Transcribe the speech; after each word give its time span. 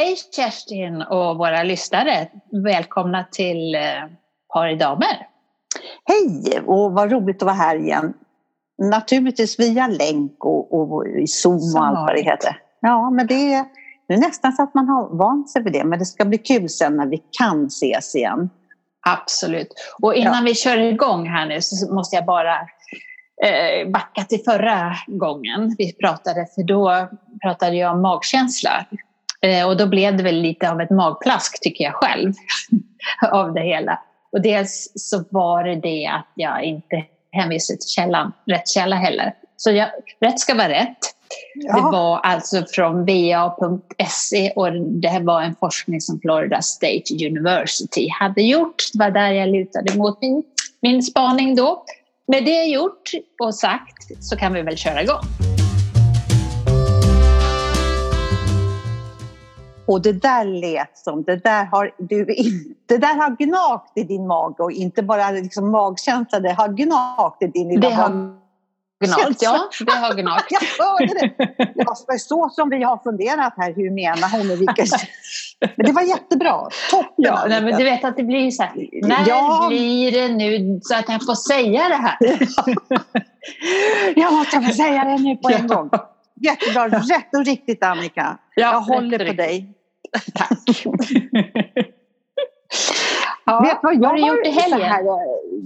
Hej 0.00 0.16
Kerstin 0.36 1.02
och 1.02 1.38
våra 1.38 1.62
lyssnare. 1.62 2.28
Välkomna 2.64 3.24
till 3.32 3.74
eh, 3.74 3.80
Par 4.52 4.68
i 4.68 4.76
damer. 4.76 5.26
Hej 6.04 6.60
och 6.66 6.92
vad 6.92 7.12
roligt 7.12 7.36
att 7.36 7.46
vara 7.46 7.54
här 7.54 7.76
igen. 7.76 8.14
Naturligtvis 8.78 9.60
via 9.60 9.86
länk 9.86 10.44
och, 10.44 10.74
och 10.74 11.06
i 11.06 11.26
Zoom 11.26 11.74
och 11.76 11.86
allt 11.86 11.98
vad 11.98 12.14
det 12.14 12.22
heter. 12.22 12.58
Ja, 12.80 13.10
men 13.10 13.26
det 13.26 13.54
är, 13.54 13.64
det 14.08 14.14
är 14.14 14.18
nästan 14.18 14.52
så 14.52 14.62
att 14.62 14.74
man 14.74 14.88
har 14.88 15.16
vant 15.18 15.50
sig 15.50 15.62
vid 15.62 15.72
det. 15.72 15.84
Men 15.84 15.98
det 15.98 16.04
ska 16.04 16.24
bli 16.24 16.38
kul 16.38 16.68
sen 16.68 16.96
när 16.96 17.06
vi 17.06 17.22
kan 17.38 17.66
ses 17.66 18.14
igen. 18.14 18.50
Absolut. 19.06 19.74
Och 20.02 20.14
innan 20.14 20.34
ja. 20.34 20.42
vi 20.44 20.54
kör 20.54 20.78
igång 20.78 21.28
här 21.28 21.46
nu 21.46 21.60
så 21.60 21.94
måste 21.94 22.16
jag 22.16 22.24
bara 22.24 22.54
eh, 23.44 23.88
backa 23.88 24.24
till 24.24 24.40
förra 24.44 24.94
gången 25.06 25.74
vi 25.78 25.92
pratade. 25.92 26.46
För 26.54 26.62
då 26.62 27.08
pratade 27.42 27.76
jag 27.76 27.94
om 27.94 28.02
magkänsla. 28.02 28.86
Eh, 29.42 29.68
och 29.68 29.76
då 29.76 29.86
blev 29.86 30.16
det 30.16 30.22
väl 30.22 30.40
lite 30.40 30.70
av 30.70 30.80
ett 30.80 30.90
magplask 30.90 31.62
tycker 31.62 31.84
jag 31.84 31.94
själv 31.94 32.32
av 33.32 33.54
det 33.54 33.62
hela. 33.62 34.00
Och 34.32 34.42
dels 34.42 34.92
så 34.94 35.24
var 35.30 35.64
det 35.64 35.74
det 35.74 36.06
att 36.06 36.32
jag 36.34 36.62
inte 36.64 37.04
hänvisade 37.32 37.78
till 37.78 37.88
källan, 37.88 38.32
rätt 38.46 38.68
källa 38.68 38.96
heller. 38.96 39.34
Så 39.56 39.70
jag, 39.70 39.88
rätt 40.20 40.40
ska 40.40 40.54
vara 40.54 40.68
rätt. 40.68 40.98
Ja. 41.54 41.76
Det 41.76 41.82
var 41.82 42.18
alltså 42.18 42.64
från 42.70 43.06
va.se 43.06 44.52
och 44.56 44.72
det 44.72 45.08
här 45.08 45.20
var 45.20 45.42
en 45.42 45.54
forskning 45.60 46.00
som 46.00 46.20
Florida 46.20 46.62
State 46.62 47.26
University 47.26 48.08
hade 48.20 48.42
gjort. 48.42 48.76
Det 48.92 48.98
var 48.98 49.10
där 49.10 49.30
jag 49.30 49.48
lutade 49.48 49.96
mot 49.96 50.22
min, 50.22 50.42
min 50.82 51.02
spaning 51.02 51.54
då. 51.54 51.84
Med 52.26 52.44
det 52.44 52.64
gjort 52.64 53.10
och 53.42 53.54
sagt 53.54 54.24
så 54.24 54.36
kan 54.36 54.52
vi 54.52 54.62
väl 54.62 54.76
köra 54.76 55.02
igång. 55.02 55.49
Och 59.90 60.02
det 60.02 60.12
där 60.12 60.44
lät 60.44 60.98
som, 60.98 61.22
det 61.22 61.36
där 61.36 61.64
har, 61.64 61.94
du, 61.98 62.24
det 62.88 62.98
där 62.98 63.14
har 63.14 63.36
gnagt 63.44 63.92
i 63.94 64.02
din 64.02 64.26
mage 64.26 64.62
och 64.62 64.72
inte 64.72 65.02
bara 65.02 65.30
liksom 65.30 65.70
magkänsla, 65.70 66.40
det 66.40 66.52
har 66.52 66.68
gnagt 66.68 67.42
i 67.42 67.46
din 67.46 67.68
lilla 67.68 67.88
det 67.88 67.94
har 67.94 68.08
gnagt, 69.04 69.42
ja. 69.42 69.68
Det 69.86 69.92
har 69.92 70.14
gnagt. 70.14 70.46
Jag 70.50 70.84
hörde 70.84 71.14
det. 71.14 71.34
Det 71.74 71.84
var 71.84 72.18
så 72.18 72.48
som 72.48 72.70
vi 72.70 72.82
har 72.82 72.98
funderat 72.98 73.54
här, 73.56 73.74
hur 73.76 73.90
menar 73.90 74.38
hon 74.38 74.50
och 74.50 74.60
vilka... 74.60 74.84
Men 75.76 75.86
det 75.86 75.92
var 75.92 76.02
jättebra. 76.02 76.68
Toppen! 76.90 77.14
Ja, 77.16 77.44
nej, 77.48 77.62
men 77.62 77.78
du 77.78 77.84
vet 77.84 78.04
att 78.04 78.16
det 78.16 78.22
blir 78.22 78.50
så 78.50 78.62
här, 78.62 78.88
när 79.02 79.28
ja. 79.28 79.66
blir 79.68 80.12
det 80.12 80.28
nu 80.28 80.80
så 80.82 80.94
att 80.94 81.08
jag 81.08 81.26
får 81.26 81.34
säga 81.34 81.88
det 81.88 81.94
här? 81.94 82.16
jag 84.16 84.32
måste 84.32 84.60
få 84.60 84.72
säga 84.72 85.04
det 85.04 85.18
nu 85.18 85.36
på 85.36 85.48
en 85.48 85.66
gång. 85.66 85.90
Jättebra, 86.40 86.88
rätt 86.88 87.34
och 87.36 87.44
riktigt 87.44 87.84
Annika. 87.84 88.38
Ja, 88.54 88.72
jag 88.72 88.80
håller 88.80 89.26
på 89.26 89.32
dig. 89.32 89.79
Tack. 90.34 90.58
ja, 93.46 93.60
Vet 93.60 93.78
vad 93.82 93.94
jag 93.94 94.08
har 94.08 94.16
du 94.16 94.26
gjort 94.26 94.46
i 94.46 94.50
helgen? 94.50 94.80
Här, 94.80 95.02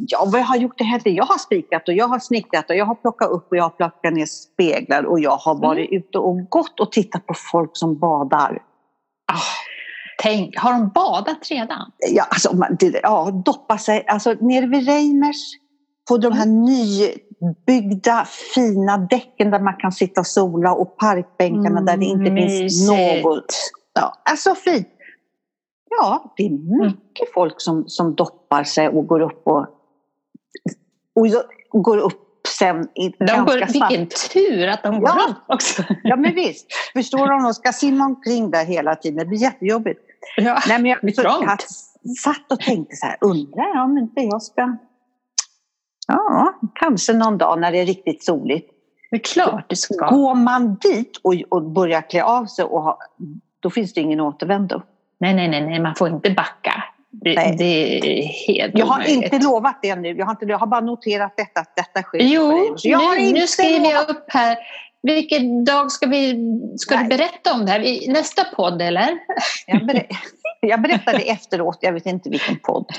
ja, 0.06 0.28
vad 0.33 0.41
jag 0.41 0.45
har 0.45 0.56
gjort 0.56 0.81
i 0.81 0.84
helgen? 0.84 1.14
Jag 1.14 1.25
har 1.25 1.39
spikat 1.39 1.89
och 1.89 1.95
jag 1.95 2.09
har 2.09 2.19
snickrat 2.19 2.70
och 2.70 2.77
jag 2.77 2.84
har 2.84 2.95
plockat 2.95 3.31
upp 3.31 3.47
och 3.50 3.56
jag 3.56 3.62
har 3.62 3.70
plockat 3.70 4.15
ner 4.15 4.27
speglar 4.27 5.05
och 5.05 5.20
jag 5.20 5.37
har 5.37 5.55
varit 5.55 5.91
mm. 5.91 6.03
ute 6.03 6.19
och 6.19 6.50
gått 6.50 6.81
och 6.81 6.92
tittat 6.92 7.27
på 7.27 7.34
folk 7.53 7.70
som 7.72 7.98
badar. 7.98 8.62
Ah, 9.33 9.39
tänk, 10.22 10.59
har 10.59 10.72
de 10.72 10.89
badat 10.89 11.50
redan? 11.50 11.92
Ja, 11.98 12.25
alltså, 12.28 12.56
ja 13.03 13.31
doppa 13.45 13.78
sig. 13.78 14.05
Alltså 14.06 14.33
nere 14.41 14.67
vid 14.67 14.87
Reimers 14.87 15.55
på 16.09 16.19
de 16.19 16.33
här 16.33 16.47
mm. 16.47 16.65
nybyggda 16.65 18.27
fina 18.55 18.98
däcken 18.98 19.50
där 19.50 19.61
man 19.61 19.75
kan 19.75 19.92
sitta 19.92 20.20
och 20.20 20.27
sola 20.27 20.72
och 20.72 20.97
parkbänkarna 20.97 21.81
mm, 21.81 21.84
där 21.84 21.97
det 21.97 22.05
inte 22.05 22.31
mysigt. 22.31 22.61
finns 22.61 22.89
något. 22.89 23.55
Ja, 23.95 24.23
alltså 24.25 24.55
fint. 24.55 24.89
Ja, 25.91 26.34
det 26.37 26.42
är 26.42 26.48
mm. 26.48 26.87
mycket 26.87 27.33
folk 27.34 27.61
som, 27.61 27.89
som 27.89 28.14
doppar 28.14 28.64
sig 28.64 28.89
och 28.89 29.06
går 29.06 29.20
upp 29.20 29.42
och, 29.47 29.67
och 31.70 31.83
går 31.83 31.98
upp 31.98 32.21
sen 32.49 32.88
i 32.94 33.09
de 33.19 33.25
ganska 33.25 33.59
går, 33.59 33.66
snabbt. 33.66 33.93
Vilken 33.93 34.09
tur 34.33 34.69
att 34.69 34.83
de 34.83 35.00
går 35.00 35.09
ja. 35.09 35.27
upp 35.28 35.37
också! 35.47 35.83
Ja 36.03 36.16
men 36.16 36.34
visst, 36.34 36.66
förstår 36.93 37.27
du 37.27 37.34
om 37.34 37.43
de 37.43 37.54
ska 37.54 37.72
simma 37.72 38.04
omkring 38.04 38.50
där 38.50 38.65
hela 38.65 38.94
tiden, 38.94 39.19
det 39.19 39.25
blir 39.25 39.38
jättejobbigt. 39.38 40.00
Ja, 40.37 40.59
Nej, 40.69 40.83
men 40.83 40.91
jag, 40.91 41.15
så, 41.15 41.22
jag 41.22 41.60
satt 42.19 42.53
och 42.53 42.60
tänkte 42.60 42.97
så 42.97 43.06
här, 43.06 43.16
undrar 43.21 43.83
om 43.84 43.99
inte 43.99 44.21
jag 44.21 44.43
ska 44.43 44.77
Ja, 46.06 46.54
kanske 46.75 47.12
någon 47.12 47.38
dag 47.38 47.60
när 47.60 47.72
det 47.72 47.78
är 47.78 47.87
riktigt 47.87 48.25
soligt. 48.25 48.71
Det 49.10 49.16
är 49.16 49.21
klart 49.21 49.66
det 49.69 49.77
ska. 49.77 50.10
Går 50.10 50.34
man 50.34 50.75
dit 50.75 51.21
och, 51.22 51.34
och 51.49 51.62
börjar 51.62 52.10
klä 52.10 52.25
av 52.25 52.47
sig, 52.47 52.65
och 52.65 52.83
ha, 52.83 52.99
då 53.64 53.70
finns 53.70 53.92
det 53.94 54.00
ingen 54.00 54.20
återvändo. 54.20 54.82
Nej, 55.19 55.34
nej, 55.34 55.48
nej, 55.48 55.60
nej, 55.60 55.80
man 55.80 55.94
får 55.94 56.08
inte 56.08 56.30
backa. 56.30 56.84
Det, 57.10 57.34
det 57.58 57.98
är 57.98 58.22
helt 58.47 58.78
Jag 58.78 58.86
har 58.86 58.94
omöjligt. 58.94 59.32
inte 59.32 59.38
lovat 59.38 59.78
det 59.82 59.97
nu. 59.97 60.08
Jag 60.08 60.26
har, 60.26 60.32
inte, 60.32 60.44
jag 60.47 60.58
har 60.58 60.66
bara 60.66 60.80
noterat 60.80 61.36
detta, 61.36 61.60
att 61.60 61.76
detta 61.76 62.03
sker. 62.03 62.19
Jo, 62.19 62.74
nu, 62.84 63.32
nu 63.32 63.47
skriver 63.47 63.91
jag 63.91 64.10
upp 64.10 64.24
här. 64.28 64.58
Vilken 65.03 65.64
dag 65.64 65.92
ska, 65.92 66.06
vi, 66.06 66.36
ska 66.76 66.97
du 66.97 67.04
berätta 67.04 67.54
om 67.54 67.66
det 67.66 67.72
här? 67.72 67.80
I 67.80 68.08
nästa 68.08 68.44
podd 68.44 68.82
eller? 68.82 69.19
Jag, 69.66 69.86
ber, 69.86 70.06
jag 70.60 70.82
berättar 70.82 71.12
det 71.12 71.30
efteråt, 71.30 71.78
jag 71.80 71.92
vet 71.92 72.06
inte 72.06 72.30
vilken 72.30 72.58
podd. 72.58 72.92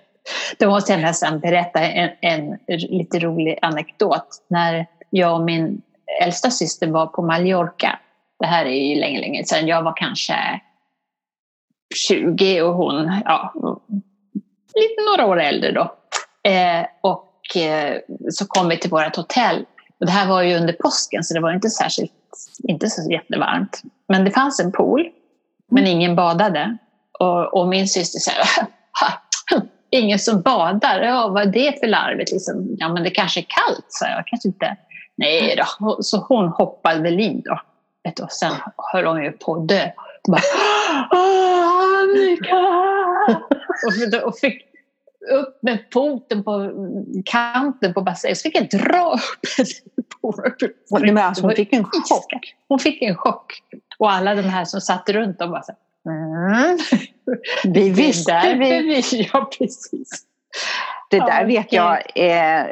Då 0.58 0.70
måste 0.70 0.92
jag 0.92 1.00
nästan 1.00 1.40
berätta 1.40 1.80
en, 1.80 2.10
en 2.20 2.58
lite 2.66 3.18
rolig 3.18 3.58
anekdot. 3.62 4.28
När 4.48 4.86
jag 5.10 5.34
och 5.34 5.44
min 5.44 5.82
äldsta 6.22 6.50
syster 6.50 6.86
var 6.86 7.06
på 7.06 7.22
Mallorca. 7.22 7.98
Det 8.44 8.48
här 8.48 8.64
är 8.66 8.94
ju 8.94 9.00
länge, 9.00 9.20
länge 9.20 9.44
sedan. 9.44 9.66
Jag 9.66 9.82
var 9.82 9.96
kanske 9.96 10.60
20 12.08 12.62
och 12.62 12.74
hon 12.74 13.22
ja, 13.24 13.52
lite 14.74 15.02
några 15.10 15.26
år 15.26 15.40
äldre 15.40 15.72
då. 15.72 15.94
Eh, 16.50 16.86
och 17.00 17.56
eh, 17.56 17.96
så 18.30 18.46
kom 18.46 18.68
vi 18.68 18.78
till 18.78 18.90
vårt 18.90 19.16
hotell. 19.16 19.64
Och 20.00 20.06
det 20.06 20.12
här 20.12 20.28
var 20.28 20.42
ju 20.42 20.56
under 20.56 20.72
påsken 20.72 21.24
så 21.24 21.34
det 21.34 21.40
var 21.40 21.52
inte 21.52 21.70
särskilt, 21.70 22.12
inte 22.68 22.86
så 22.86 23.10
jättevarmt. 23.10 23.82
Men 24.08 24.24
det 24.24 24.30
fanns 24.30 24.60
en 24.60 24.72
pool, 24.72 25.08
men 25.70 25.86
ingen 25.86 26.16
badade. 26.16 26.76
Och, 27.18 27.60
och 27.60 27.68
min 27.68 27.88
syster 27.88 28.18
sa 28.18 28.32
ingen 29.90 30.18
som 30.18 30.42
badar. 30.42 31.02
Ja, 31.02 31.28
vad 31.28 31.42
är 31.42 31.52
det 31.52 31.80
för 31.80 31.86
larvigt? 31.86 32.32
Liksom, 32.32 32.76
ja, 32.78 32.88
men 32.88 33.02
det 33.02 33.10
kanske 33.10 33.40
är 33.40 33.46
kallt, 33.48 33.86
sa 33.88 34.06
jag. 34.06 34.26
Kanske 34.26 34.48
inte. 34.48 34.76
Nej 35.16 35.56
då. 35.56 36.02
Så 36.02 36.18
hon 36.18 36.48
hoppade 36.48 37.00
väl 37.00 37.20
i 37.20 37.42
då. 37.44 37.60
Och 38.22 38.32
sen 38.32 38.52
höll 38.92 39.06
hon 39.06 39.24
ju 39.24 39.32
på 39.32 39.54
att 39.54 39.68
dö. 39.68 39.90
Bara, 40.28 40.40
Annika! 42.00 42.56
och, 43.86 44.26
och 44.28 44.38
fick 44.38 44.62
upp 45.30 45.58
med 45.62 45.84
foten 45.92 46.44
på 46.44 46.70
kanten 47.24 47.94
på 47.94 48.00
bassängen. 48.00 48.36
Så 48.36 48.42
fick 48.42 48.56
jag 48.56 48.80
dra 48.80 49.12
upp 49.14 49.20
henne. 49.56 51.22
Alltså, 51.22 51.42
hon 51.42 51.54
fick 51.54 51.72
en 51.72 51.84
chock. 51.84 52.54
Hon 52.68 52.78
fick 52.78 53.02
en 53.02 53.16
chock. 53.16 53.52
Och 53.98 54.12
alla 54.12 54.34
de 54.34 54.42
här 54.42 54.64
som 54.64 54.80
satt 54.80 55.08
runt 55.08 55.40
om 55.40 55.50
bara 55.50 55.62
så 55.62 55.72
Mm. 56.06 56.78
Vi 57.64 57.90
visste 57.90 58.32
det 58.32 58.54
vi. 58.54 59.02
Ja, 59.32 59.50
precis. 59.58 60.26
Det 61.18 61.26
där 61.26 61.40
ja, 61.40 61.46
vet 61.46 61.72
jag 61.72 61.98
eh, 62.14 62.66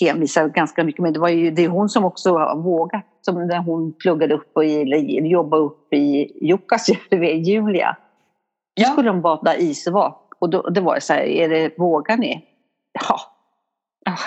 hänvisar 0.00 0.48
ganska 0.48 0.84
mycket 0.84 1.02
men 1.02 1.12
det 1.12 1.20
var 1.20 1.28
ju 1.28 1.50
det 1.50 1.64
är 1.64 1.68
hon 1.68 1.88
som 1.88 2.04
också 2.04 2.54
vågat. 2.56 3.06
Som 3.22 3.46
när 3.46 3.58
hon 3.58 3.92
pluggade 3.92 4.34
upp 4.34 4.50
och 4.54 4.64
jobbade 4.64 5.62
upp 5.62 5.92
i 5.92 6.32
Jukkasjärvi, 6.46 7.32
Julia. 7.50 7.96
Ja. 8.74 8.88
skulle 8.88 9.08
de 9.08 9.20
bada 9.20 9.56
isvak 9.56 10.30
och 10.38 10.50
då, 10.50 10.62
det 10.62 10.80
var 10.80 11.00
så 11.00 11.12
här, 11.12 11.22
är 11.22 11.48
det, 11.48 11.78
vågar 11.78 12.16
ni? 12.16 12.44
Ja. 12.92 13.20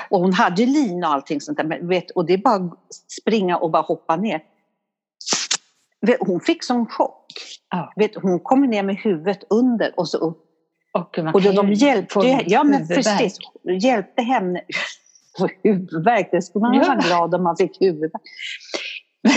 Och 0.10 0.20
hon 0.20 0.34
hade 0.34 0.62
ju 0.62 0.68
lina 0.74 1.08
och 1.08 1.14
allting 1.14 1.42
sånt 1.42 1.58
där. 1.58 1.66
Men 1.66 1.88
vet, 1.88 2.12
och 2.12 2.26
det 2.26 2.34
är 2.34 2.38
bara 2.38 2.56
att 2.56 2.94
springa 3.22 3.58
och 3.58 3.72
bara 3.72 3.82
hoppa 3.82 4.16
ner. 4.16 4.42
Hon 6.20 6.40
fick 6.40 6.64
sån 6.64 6.86
chock. 6.86 7.26
Ja. 7.70 7.94
Vet, 7.96 8.16
hon 8.16 8.40
kom 8.40 8.62
ner 8.62 8.84
med 8.84 8.96
huvudet 8.96 9.44
under 9.50 10.00
och 10.00 10.10
så 10.10 10.18
upp. 10.18 10.43
Och, 10.94 11.20
och 11.34 11.42
då, 11.42 11.52
de 11.52 11.74
hjälpte, 11.74 12.44
ja, 12.46 12.64
men 12.64 12.88
precis, 12.88 13.38
hjälpte 13.82 14.22
henne 14.22 14.62
huvudvärk. 15.64 16.30
Det 16.32 16.42
skulle 16.42 16.62
man 16.62 16.74
ja. 16.74 16.84
vara 16.88 16.96
glad 16.96 17.36
om 17.36 17.44
man 17.44 17.58
fick 17.58 17.82
huvudvärk. 17.82 18.22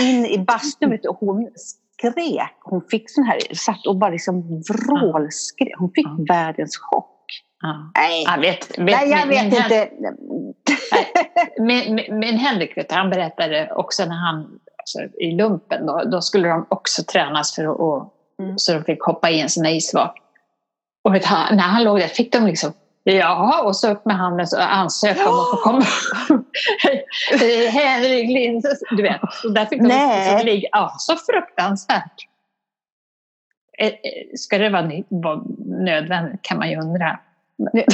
In 0.01 0.25
i 0.25 0.39
bastun 0.39 0.99
och 1.09 1.15
hon 1.15 1.49
skrek. 1.55 2.57
Hon 2.63 2.81
fick 2.91 3.09
sån 3.09 3.23
här, 3.23 3.39
satt 3.53 3.87
och 3.87 3.95
bara 3.95 4.11
liksom 4.11 4.61
vrålskrek. 4.61 5.73
Hon 5.77 5.91
fick 5.95 6.07
ja. 6.07 6.35
världens 6.35 6.77
chock. 6.77 7.13
Ja. 7.61 7.91
Nej. 7.95 8.23
Jag 8.23 8.39
vet, 8.39 8.69
vet, 8.69 8.85
Nej, 8.85 9.09
jag 9.09 9.27
vet 9.27 9.43
min, 9.43 9.63
inte. 9.63 9.89
Min, 11.59 11.95
min, 11.95 12.19
min 12.19 12.37
Henrik, 12.37 12.77
vet, 12.77 12.91
han 12.91 13.09
berättade 13.09 13.71
också 13.75 14.05
när 14.05 14.15
han 14.15 14.59
alltså, 14.77 15.19
i 15.19 15.31
lumpen, 15.31 15.85
då, 15.85 16.03
då, 16.11 16.21
skulle 16.21 16.47
de 16.47 16.65
också 16.69 17.03
tränas 17.03 17.55
för 17.55 17.63
att, 17.63 18.11
mm. 18.39 18.57
så 18.57 18.73
de 18.73 18.83
fick 18.83 19.03
hoppa 19.03 19.29
i 19.29 19.41
en 19.41 19.49
sån 19.49 19.65
här 19.65 19.73
isvak. 19.73 20.26
Och 21.07 21.15
vet, 21.15 21.25
han, 21.25 21.55
när 21.55 21.63
han 21.63 21.83
låg 21.83 21.99
där 21.99 22.07
fick 22.07 22.31
de 22.33 22.45
liksom 22.47 22.73
Ja, 23.03 23.63
och 23.63 23.75
så 23.75 23.91
upp 23.91 24.05
med 24.05 24.15
handen 24.15 24.47
och 24.55 24.73
ansöka 24.73 25.29
om 25.29 25.39
att 25.39 25.49
få 25.49 25.57
komma. 25.57 25.85
Henrik 27.71 28.29
Lind, 28.29 28.65
du 28.91 29.03
vet. 29.03 29.21
Och 29.43 29.53
där 29.53 29.65
fick 29.65 29.81
de 29.81 29.87
Nej. 29.87 30.45
ligga. 30.45 30.69
Ja, 30.71 30.95
så 30.97 31.15
fruktansvärt. 31.15 32.27
Eh, 33.77 33.93
ska 34.35 34.57
det 34.57 34.69
vara, 34.69 34.91
vara 35.09 35.41
nödvändigt 35.65 36.41
kan 36.41 36.57
man 36.57 36.69
ju 36.69 36.77
undra. 36.77 37.19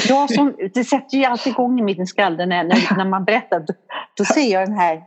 Jag 0.09 0.33
som, 0.33 0.55
det 0.73 0.83
sätter 0.83 1.17
ju 1.17 1.25
alltid 1.25 1.53
igång 1.53 1.79
i 1.79 1.83
min 1.83 2.07
skalle 2.07 2.45
när, 2.45 2.63
när, 2.63 2.97
när 2.97 3.05
man 3.05 3.25
berättar. 3.25 3.59
Då, 3.59 3.73
då 4.17 4.25
ser 4.25 4.51
jag 4.51 4.67
den 4.67 4.77
här, 4.77 5.03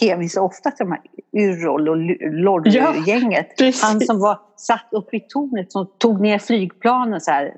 hänvisar 0.00 0.40
ofta 0.40 0.70
till 0.70 0.86
de 0.86 0.92
här 0.92 1.00
Yrrol 1.36 1.88
och 1.88 1.96
Lorry-gänget. 2.32 3.52
Ja, 3.56 3.72
Han 3.82 4.00
som 4.00 4.20
var 4.20 4.38
satt 4.56 4.88
uppe 4.90 5.16
i 5.16 5.20
tornet 5.20 5.72
som 5.72 5.86
tog 5.98 6.20
ner 6.20 6.38
flygplanen 6.38 7.20
så 7.20 7.30
här. 7.30 7.54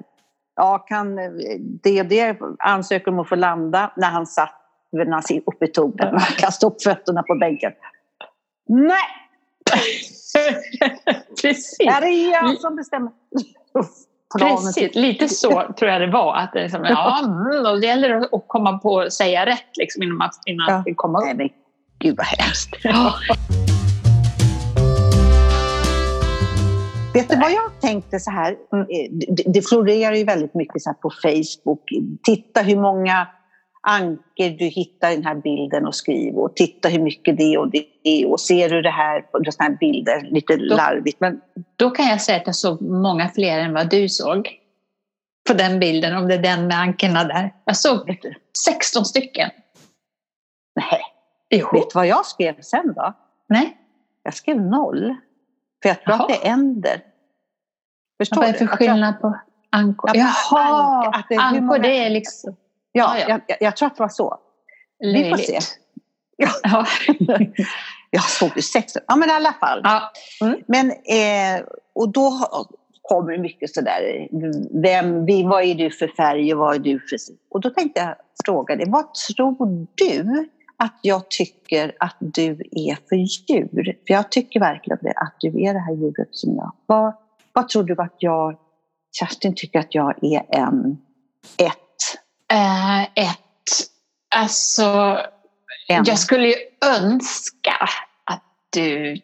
Ja, 0.56 0.78
kan 0.78 1.16
det 1.82 2.02
det 2.02 2.36
ansöker 2.58 3.10
om 3.10 3.18
att 3.18 3.28
få 3.28 3.34
landa 3.34 3.92
när 3.96 4.08
han 4.10 4.26
satt 4.26 4.54
när 4.92 5.10
han 5.10 5.22
uppe 5.46 5.64
i 5.64 5.68
tornet. 5.68 6.08
Han 6.10 6.20
kastade 6.38 6.74
upp 6.74 6.82
fötterna 6.82 7.22
på 7.22 7.34
bänken. 7.34 7.72
Nej! 8.68 8.98
Precis. 11.42 11.76
Ja, 11.78 12.00
det 12.00 12.06
är 12.06 12.32
jag 12.32 12.58
som 12.58 12.76
bestämmer. 12.76 13.12
Precis, 14.36 14.94
lite 14.94 15.28
så 15.28 15.74
tror 15.78 15.90
jag 15.90 16.00
det 16.00 16.10
var. 16.10 16.36
Att 16.36 16.52
det, 16.52 16.62
liksom, 16.62 16.84
ja, 16.84 17.18
mm, 17.24 17.82
gäller 17.82 18.08
det 18.08 18.28
att 18.32 18.44
komma 18.46 18.78
på 18.78 19.00
att 19.00 19.12
säga 19.12 19.46
rätt 19.46 19.76
liksom, 19.76 20.02
innan 20.02 20.16
man 20.16 20.30
innan 20.46 20.82
ja. 20.86 20.94
kommer 20.96 21.18
upp. 21.18 21.36
Nej, 21.36 21.54
gud 21.98 22.16
vad 22.16 22.26
hemskt. 22.26 22.76
Vet 27.14 27.28
du 27.28 27.36
vad 27.36 27.52
jag 27.52 27.80
tänkte 27.80 28.20
så 28.20 28.30
här? 28.30 28.56
Mm. 28.72 28.86
Det, 29.10 29.42
det 29.52 29.68
florerar 29.68 30.14
ju 30.14 30.24
väldigt 30.24 30.54
mycket 30.54 30.82
så 30.82 30.94
på 31.02 31.10
Facebook. 31.22 31.82
Titta 32.22 32.60
hur 32.60 32.76
många 32.76 33.26
anker 33.82 34.50
du 34.58 34.64
hittar 34.64 35.10
den 35.10 35.24
här 35.24 35.34
bilden 35.34 35.86
och 35.86 35.94
skriv 35.94 36.34
och 36.34 36.56
titta 36.56 36.88
hur 36.88 36.98
mycket 37.00 37.36
det 37.36 37.58
och 37.58 37.70
det 37.70 37.86
är 38.04 38.30
och 38.30 38.40
ser 38.40 38.68
du 38.68 38.82
det 38.82 38.90
här 38.90 39.20
på 39.20 39.38
sådana 39.44 39.70
här 39.70 39.78
bilder, 39.78 40.28
lite 40.30 40.56
då, 40.56 40.76
larvigt. 40.76 41.20
Men... 41.20 41.40
Då 41.76 41.90
kan 41.90 42.06
jag 42.06 42.20
säga 42.20 42.38
att 42.38 42.46
jag 42.46 42.56
såg 42.56 42.82
många 42.82 43.28
fler 43.28 43.58
än 43.58 43.74
vad 43.74 43.90
du 43.90 44.08
såg 44.08 44.48
på 45.48 45.54
den 45.54 45.80
bilden, 45.80 46.16
om 46.16 46.28
det 46.28 46.34
är 46.34 46.42
den 46.42 46.66
med 46.66 46.78
ankerna 46.78 47.24
där. 47.24 47.54
Jag 47.64 47.76
såg 47.76 48.18
16 48.66 49.04
stycken. 49.04 49.50
Nej. 50.74 51.00
Jo. 51.50 51.68
Vet 51.72 51.90
du 51.90 51.94
vad 51.94 52.06
jag 52.06 52.26
skrev 52.26 52.60
sen 52.60 52.92
då? 52.96 53.14
Nej. 53.48 53.76
Jag 54.22 54.34
skrev 54.34 54.60
noll. 54.60 55.16
För 55.82 55.88
jag 55.88 56.02
tror 56.02 56.16
Jaha. 56.16 56.22
att 56.22 56.28
det 56.28 56.48
är 56.48 56.52
änder. 56.52 57.02
Förstår 58.20 58.36
vad 58.36 58.48
är 58.48 58.52
det 58.52 58.58
för 58.58 58.66
skillnad 58.66 59.20
på 59.20 59.38
ankor? 59.70 60.10
Jaha, 60.14 61.24
ankor 61.38 61.78
det 61.78 61.98
är 61.98 62.10
liksom... 62.10 62.56
Ja, 62.98 63.18
ja. 63.18 63.40
Jag, 63.46 63.56
jag, 63.60 63.76
tror 63.76 63.86
att 63.86 63.96
det 63.96 64.02
var 64.02 64.08
så. 64.08 64.38
Löjligt. 65.04 65.26
Vi 65.26 65.30
får 65.30 65.36
se. 65.36 65.58
Ja. 66.36 66.86
jag 68.10 68.22
såg 68.22 68.50
ju 68.56 68.62
sex. 68.62 68.92
Ja, 69.06 69.16
men 69.16 69.28
i 69.28 69.32
alla 69.32 69.52
fall. 69.52 69.80
Ja. 69.84 70.12
Mm. 70.40 70.60
Men, 70.66 70.90
eh, 70.90 71.66
och 71.94 72.12
då 72.12 72.32
kommer 73.02 73.32
det 73.32 73.38
mycket 73.38 73.74
sådär, 73.74 74.28
vem, 74.82 75.26
vad 75.48 75.64
är 75.64 75.74
du 75.74 75.90
för 75.90 76.08
färg 76.08 76.54
och 76.54 76.58
vad 76.58 76.74
är 76.74 76.78
du 76.78 77.00
för... 77.00 77.18
Och 77.50 77.60
då 77.60 77.70
tänkte 77.70 78.00
jag 78.00 78.14
fråga 78.44 78.76
dig, 78.76 78.86
vad 78.88 79.14
tror 79.14 79.86
du 79.94 80.48
att 80.76 80.98
jag 81.02 81.30
tycker 81.30 81.96
att 82.00 82.16
du 82.18 82.50
är 82.70 83.08
för 83.08 83.16
djur? 83.16 83.98
För 84.06 84.14
jag 84.14 84.30
tycker 84.30 84.60
verkligen 84.60 84.98
det, 85.02 85.12
att 85.16 85.34
du 85.40 85.48
är 85.48 85.74
det 85.74 85.80
här 85.80 85.94
djuret 85.94 86.28
som 86.30 86.56
jag. 86.56 86.72
Vad, 86.86 87.14
vad 87.52 87.68
tror 87.68 87.82
du 87.82 87.94
att 87.98 88.16
jag, 88.18 88.58
Kerstin 89.18 89.54
tycker 89.54 89.78
att 89.78 89.94
jag 89.94 90.24
är 90.24 90.44
en, 90.48 90.98
ett 91.56 91.87
Eh, 92.52 93.02
ett, 93.02 93.38
alltså, 94.34 95.18
en. 95.88 96.04
jag 96.04 96.18
skulle 96.18 96.48
ju 96.48 96.54
önska 96.84 97.88
att 98.24 98.42
du 98.72 99.20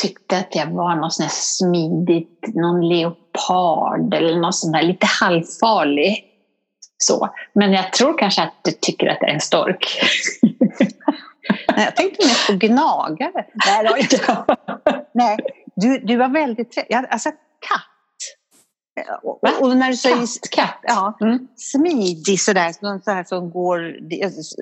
tyckte 0.00 0.38
att 0.38 0.54
jag 0.54 0.66
var 0.66 0.94
någon 0.94 1.10
sån 1.10 1.28
smidigt, 1.28 2.54
någon 2.54 2.88
leopard 2.88 4.14
eller 4.14 4.40
någon 4.40 4.52
sån 4.52 4.72
där 4.72 4.82
lite 4.82 5.06
halvfarlig. 5.06 6.24
Så. 6.98 7.28
Men 7.52 7.72
jag 7.72 7.92
tror 7.92 8.18
kanske 8.18 8.42
att 8.42 8.54
du 8.62 8.70
tycker 8.70 9.06
att 9.06 9.18
jag 9.20 9.30
är 9.30 9.34
en 9.34 9.40
stork. 9.40 10.00
Nej, 11.76 11.84
jag 11.84 11.96
tänkte 11.96 12.26
mer 12.26 12.52
på 12.52 12.66
gnagare. 12.66 13.32
Nej, 13.66 14.08
Nej 15.14 15.38
du, 15.76 15.98
du 15.98 16.16
var 16.16 16.28
väldigt 16.28 16.72
trevlig. 16.72 16.96
Alltså 17.10 17.30
katt 17.68 17.93
och, 19.22 19.62
och, 19.62 19.76
när 19.76 19.90
du 19.90 19.96
säger 19.96 20.16
katt, 20.16 20.50
katt. 20.50 20.78
Ja, 20.82 21.18
mm. 21.20 21.48
smidig 21.56 22.40
sådär, 22.40 22.72
så 23.04 23.10
här 23.10 23.24
som 23.24 23.50
går, 23.50 23.96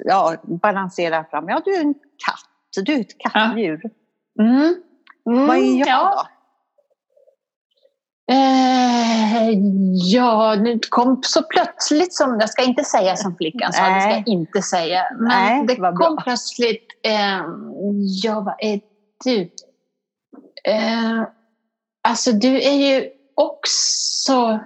ja, 0.04 0.36
balanserar 0.42 1.24
fram. 1.24 1.48
Ja, 1.48 1.62
du 1.64 1.74
är 1.74 1.80
en 1.80 1.94
katt. 1.94 2.84
Du 2.84 2.94
är 2.94 3.00
ett 3.00 3.18
kattdjur. 3.18 3.80
Ja. 4.34 4.44
Mm. 4.44 4.74
Mm, 5.26 5.46
Vad 5.46 5.56
är 5.56 5.78
jag 5.78 5.88
ja. 5.88 6.14
då? 6.14 6.28
Eh, 8.34 9.50
ja, 10.12 10.54
nu 10.54 10.78
kom 10.88 11.20
så 11.22 11.42
plötsligt 11.42 12.14
som, 12.14 12.40
jag 12.40 12.50
ska 12.50 12.62
inte 12.62 12.84
säga 12.84 13.16
som 13.16 13.36
flickan 13.36 13.72
sa, 13.72 13.88
det 13.88 14.00
ska 14.00 14.10
jag 14.10 14.28
inte 14.28 14.62
säga. 14.62 15.02
Men 15.18 15.28
Nej, 15.28 15.66
det 15.66 15.76
kom 15.76 15.94
bra. 15.94 16.16
plötsligt, 16.24 16.86
eh, 17.04 17.42
ja 18.22 18.40
vad 18.40 18.54
är 18.58 18.80
du? 19.24 19.40
Eh, 20.64 21.22
alltså 22.08 22.32
du 22.32 22.62
är 22.62 22.72
ju 22.72 23.10
också 23.34 24.60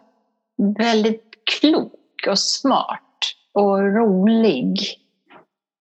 väldigt 0.78 1.34
klok 1.60 2.26
och 2.28 2.38
smart 2.38 3.02
och 3.52 3.78
rolig. 3.78 4.78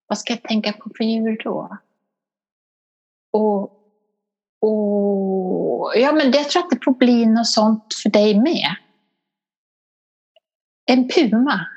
Vad 0.08 0.18
ska 0.18 0.34
jag 0.34 0.44
tänka 0.44 0.74
på 0.74 0.90
för 0.98 1.04
djur 1.04 1.42
då? 1.44 1.78
Och, 3.32 3.62
och, 4.62 5.94
ja, 5.96 6.12
men 6.12 6.32
jag 6.32 6.50
tror 6.50 6.64
att 6.64 6.70
det 6.70 6.84
får 6.86 6.94
bli 6.94 7.26
något 7.26 7.48
sånt 7.48 7.94
för 8.04 8.10
dig 8.10 8.42
med. 8.42 8.76
En 10.86 11.10
puma. 11.10 11.68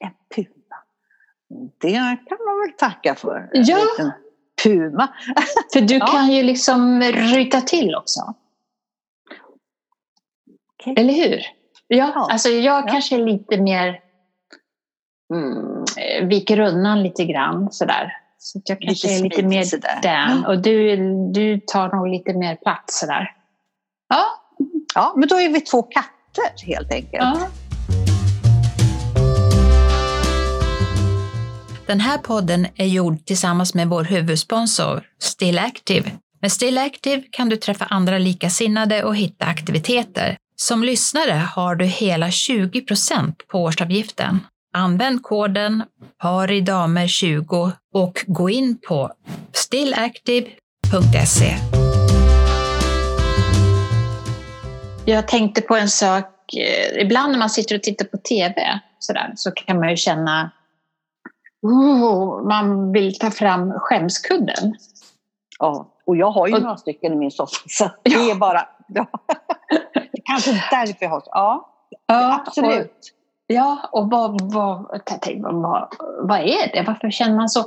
En 0.00 0.12
puma. 0.34 0.76
Det 1.80 2.18
kan 2.28 2.38
man 2.46 2.60
väl 2.66 2.76
tacka 2.78 3.14
för. 3.14 3.50
Ja. 3.52 3.78
puma. 4.62 5.14
För 5.72 5.80
du 5.80 5.94
ja. 5.98 6.06
kan 6.06 6.32
ju 6.32 6.42
liksom 6.42 7.02
ryta 7.02 7.60
till 7.60 7.94
också. 7.94 8.34
Okay. 10.86 10.94
Eller 11.04 11.12
hur? 11.14 11.40
Ja, 11.88 12.12
ja. 12.14 12.28
alltså 12.30 12.48
jag 12.48 12.84
ja. 12.84 12.86
kanske 12.90 13.14
är 13.14 13.24
lite 13.26 13.60
mer 13.60 14.00
mm, 15.34 16.28
viker 16.28 16.60
undan 16.60 17.02
lite 17.02 17.24
grann 17.24 17.72
sådär. 17.72 18.12
Så 18.38 18.60
jag 18.64 18.80
kanske 18.80 19.08
lite 19.08 19.20
är 19.20 19.22
lite 19.22 19.42
mer 19.42 19.62
sådär. 19.62 19.98
den. 20.02 20.44
Och 20.44 20.62
du, 20.62 20.96
du 21.32 21.60
tar 21.60 21.96
nog 21.96 22.08
lite 22.08 22.34
mer 22.34 22.56
plats 22.56 23.00
sådär. 23.00 23.30
Ja. 24.08 24.24
ja, 24.94 25.14
men 25.16 25.28
då 25.28 25.40
är 25.40 25.48
vi 25.48 25.60
två 25.60 25.82
katter 25.82 26.66
helt 26.66 26.92
enkelt. 26.92 27.12
Ja. 27.12 27.48
Den 31.86 32.00
här 32.00 32.18
podden 32.18 32.66
är 32.76 32.86
gjord 32.86 33.26
tillsammans 33.26 33.74
med 33.74 33.88
vår 33.88 34.04
huvudsponsor 34.04 35.02
Still 35.18 35.58
Active. 35.58 36.10
Med 36.40 36.52
Still 36.52 36.78
Active 36.78 37.22
kan 37.30 37.48
du 37.48 37.56
träffa 37.56 37.84
andra 37.84 38.18
likasinnade 38.18 39.04
och 39.04 39.16
hitta 39.16 39.44
aktiviteter 39.44 40.36
som 40.56 40.84
lyssnare 40.84 41.32
har 41.32 41.74
du 41.74 41.84
hela 41.84 42.26
20% 42.26 43.32
på 43.48 43.58
årsavgiften. 43.58 44.40
Använd 44.76 45.22
koden 45.22 45.82
paridamer20 46.22 47.72
och 47.94 48.24
gå 48.26 48.50
in 48.50 48.78
på 48.88 49.10
stillactive.se. 49.52 51.56
Jag 55.06 55.28
tänkte 55.28 55.60
på 55.60 55.76
en 55.76 55.88
sak. 55.88 56.30
Eh, 56.56 57.02
ibland 57.02 57.32
när 57.32 57.38
man 57.38 57.50
sitter 57.50 57.76
och 57.76 57.82
tittar 57.82 58.04
på 58.04 58.16
TV 58.16 58.80
så, 58.98 59.12
där, 59.12 59.32
så 59.36 59.50
kan 59.50 59.78
man 59.78 59.90
ju 59.90 59.96
känna 59.96 60.50
oh, 61.62 62.48
man 62.48 62.92
vill 62.92 63.18
ta 63.18 63.30
fram 63.30 63.72
skämskudden. 63.72 64.74
Ja, 65.58 65.88
och 66.06 66.16
jag 66.16 66.30
har 66.30 66.46
ju 66.46 66.54
och, 66.54 66.62
några 66.62 66.76
stycken 66.76 67.12
i 67.12 67.16
min 67.16 67.30
soffa. 67.30 67.62
Så 67.68 67.90
det 68.02 68.30
är 68.30 68.34
bara... 68.34 68.68
Ja. 68.88 69.06
Kanske 70.24 70.50
därför 70.70 70.96
jag 71.00 71.10
har 71.10 71.22
Ja, 71.26 71.74
ja 72.06 72.44
absolut. 72.46 72.90
Och, 72.90 72.96
ja, 73.46 73.88
och 73.92 74.10
vad, 74.10 74.40
vad, 74.40 75.02
vad, 75.62 75.94
vad 76.28 76.40
är 76.40 76.72
det? 76.72 76.84
Varför 76.86 77.10
känner 77.10 77.36
man 77.36 77.48
så? 77.48 77.64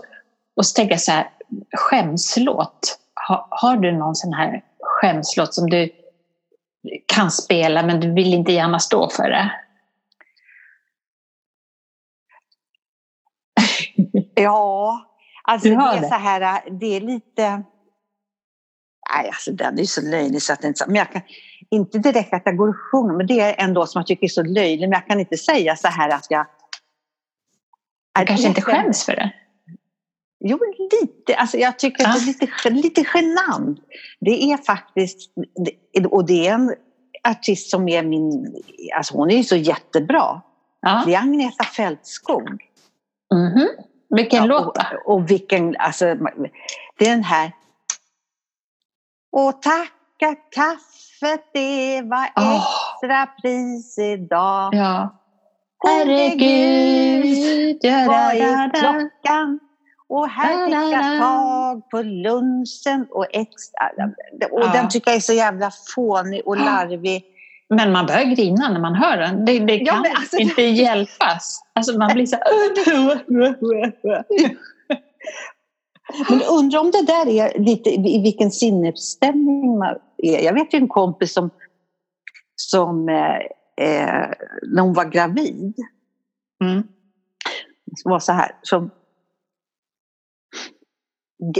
Och 0.55 0.65
så 0.65 0.75
tänker 0.75 0.93
jag 0.93 1.01
så 1.01 1.11
här, 1.11 1.29
skämslåt. 1.73 2.99
Har, 3.13 3.47
har 3.49 3.77
du 3.77 3.91
någon 3.91 4.15
sån 4.15 4.33
här 4.33 4.63
skämslåt 4.81 5.53
som 5.53 5.69
du 5.69 5.89
kan 7.05 7.31
spela 7.31 7.83
men 7.83 7.99
du 7.99 8.13
vill 8.13 8.33
inte 8.33 8.51
gärna 8.51 8.79
stå 8.79 9.09
för 9.09 9.29
det? 9.29 9.51
ja, 14.41 15.01
alltså 15.43 15.69
det 15.69 15.75
är 15.75 16.01
det. 16.01 16.07
så 16.07 16.15
här, 16.15 16.69
det 16.79 16.97
är 16.97 17.01
lite... 17.01 17.63
Nej, 19.15 19.27
alltså 19.27 19.51
den 19.51 19.79
är 19.79 19.83
så 19.83 20.01
löjlig 20.01 20.41
så 20.41 20.53
att 20.53 20.61
det 20.61 20.67
inte... 20.67 20.83
Men 20.87 20.95
jag 20.95 21.11
kan, 21.11 21.21
inte 21.71 21.99
direkt 21.99 22.33
att 22.33 22.41
jag 22.45 22.57
går 22.57 22.67
och 22.67 22.75
sjunger, 22.91 23.13
men 23.13 23.27
det 23.27 23.39
är 23.39 23.63
ändå 23.63 23.85
som 23.85 23.99
jag 23.99 24.07
tycker 24.07 24.23
är 24.23 24.29
så 24.29 24.43
löjligt. 24.43 24.89
Men 24.89 24.91
jag 24.91 25.07
kan 25.07 25.19
inte 25.19 25.37
säga 25.37 25.75
så 25.75 25.87
här 25.87 26.09
att 26.09 26.25
jag... 26.29 26.45
Du 28.19 28.25
kanske 28.25 28.47
inte 28.47 28.61
skäms 28.61 29.05
för 29.05 29.15
det? 29.15 29.33
Jo, 30.39 30.59
lite. 31.01 31.35
Alltså, 31.35 31.57
jag 31.57 31.79
tycker 31.79 32.07
att 32.07 32.15
det 32.15 32.21
är 32.21 32.25
lite, 32.25 32.69
lite 32.69 33.05
genant. 33.13 33.79
Det 34.19 34.51
är 34.51 34.57
faktiskt, 34.57 35.31
och 36.09 36.25
det 36.25 36.47
är 36.47 36.53
en 36.53 36.75
artist 37.27 37.69
som 37.69 37.89
är 37.89 38.03
min, 38.03 38.55
alltså 38.97 39.13
hon 39.17 39.31
är 39.31 39.37
ju 39.37 39.43
så 39.43 39.55
jättebra. 39.55 40.41
Ja. 40.81 41.03
Det 41.05 41.15
är 41.15 41.21
Agneta 41.21 41.63
Fältskog. 41.63 42.63
Mhm. 43.33 43.67
Vilken 44.09 44.39
Ja, 44.39 44.45
låt 44.45 44.77
och, 44.77 45.15
och 45.15 45.31
vilken, 45.31 45.75
alltså 45.79 46.05
det 46.97 47.05
är 47.05 47.09
den 47.09 47.23
här. 47.23 47.51
Och 49.31 49.61
tacka 49.61 50.35
kaffet 51.19 51.41
det 51.53 52.01
var 52.01 52.29
Åh. 52.35 52.67
extra 52.93 53.27
pris 53.41 53.97
idag. 53.99 54.75
Ja. 54.75 55.13
Herregud, 55.87 57.77
ja, 57.81 58.05
Vad 58.07 58.35
är 58.35 58.69
klockan? 58.69 59.59
Och 60.09 60.29
här 60.29 60.65
fick 60.65 60.73
jag 60.93 61.21
tag 61.21 61.89
på 61.89 62.01
lunchen 62.01 63.07
och 63.11 63.25
extra. 63.31 63.89
Och 64.51 64.61
Ja. 64.61 64.71
den 64.73 64.89
tycker 64.89 65.11
jag 65.11 65.15
är 65.15 65.19
så 65.21 65.33
jävla 65.33 65.71
fånig 65.95 66.41
och 66.45 66.57
Ja. 66.57 66.63
larvig. 66.65 67.23
Men 67.69 67.91
man 67.91 68.05
börjar 68.05 68.23
grina 68.23 68.69
när 68.69 68.79
man 68.79 68.95
hör 68.95 69.17
den. 69.17 69.45
Det, 69.45 69.59
det 69.59 69.75
Ja, 69.75 69.93
kan 69.93 70.01
men 70.01 70.11
alltså- 70.15 70.37
inte 70.37 70.61
hjälpas. 70.61 71.61
Alltså 71.75 71.97
man 71.97 72.13
blir 72.13 72.25
så 72.25 72.37
Men 76.29 76.41
undrar 76.41 76.79
om 76.79 76.91
det 76.91 77.05
där 77.05 77.27
är 77.27 77.59
lite 77.59 77.89
i 77.89 78.21
vilken 78.23 78.51
sinnesstämning 78.51 79.77
man 79.79 79.95
är. 80.17 80.39
Jag 80.45 80.53
vet 80.53 80.73
ju 80.73 80.77
en 80.77 80.87
kompis 80.87 81.33
som, 81.33 81.49
som 82.55 83.09
eh, 83.09 83.35
eh, 83.87 84.29
när 84.63 84.81
hon 84.81 84.93
var 84.93 85.05
gravid, 85.05 85.75
mm. 86.63 86.83
som 87.97 88.11
var 88.11 88.19
så 88.19 88.31
här, 88.31 88.51
som 88.61 88.89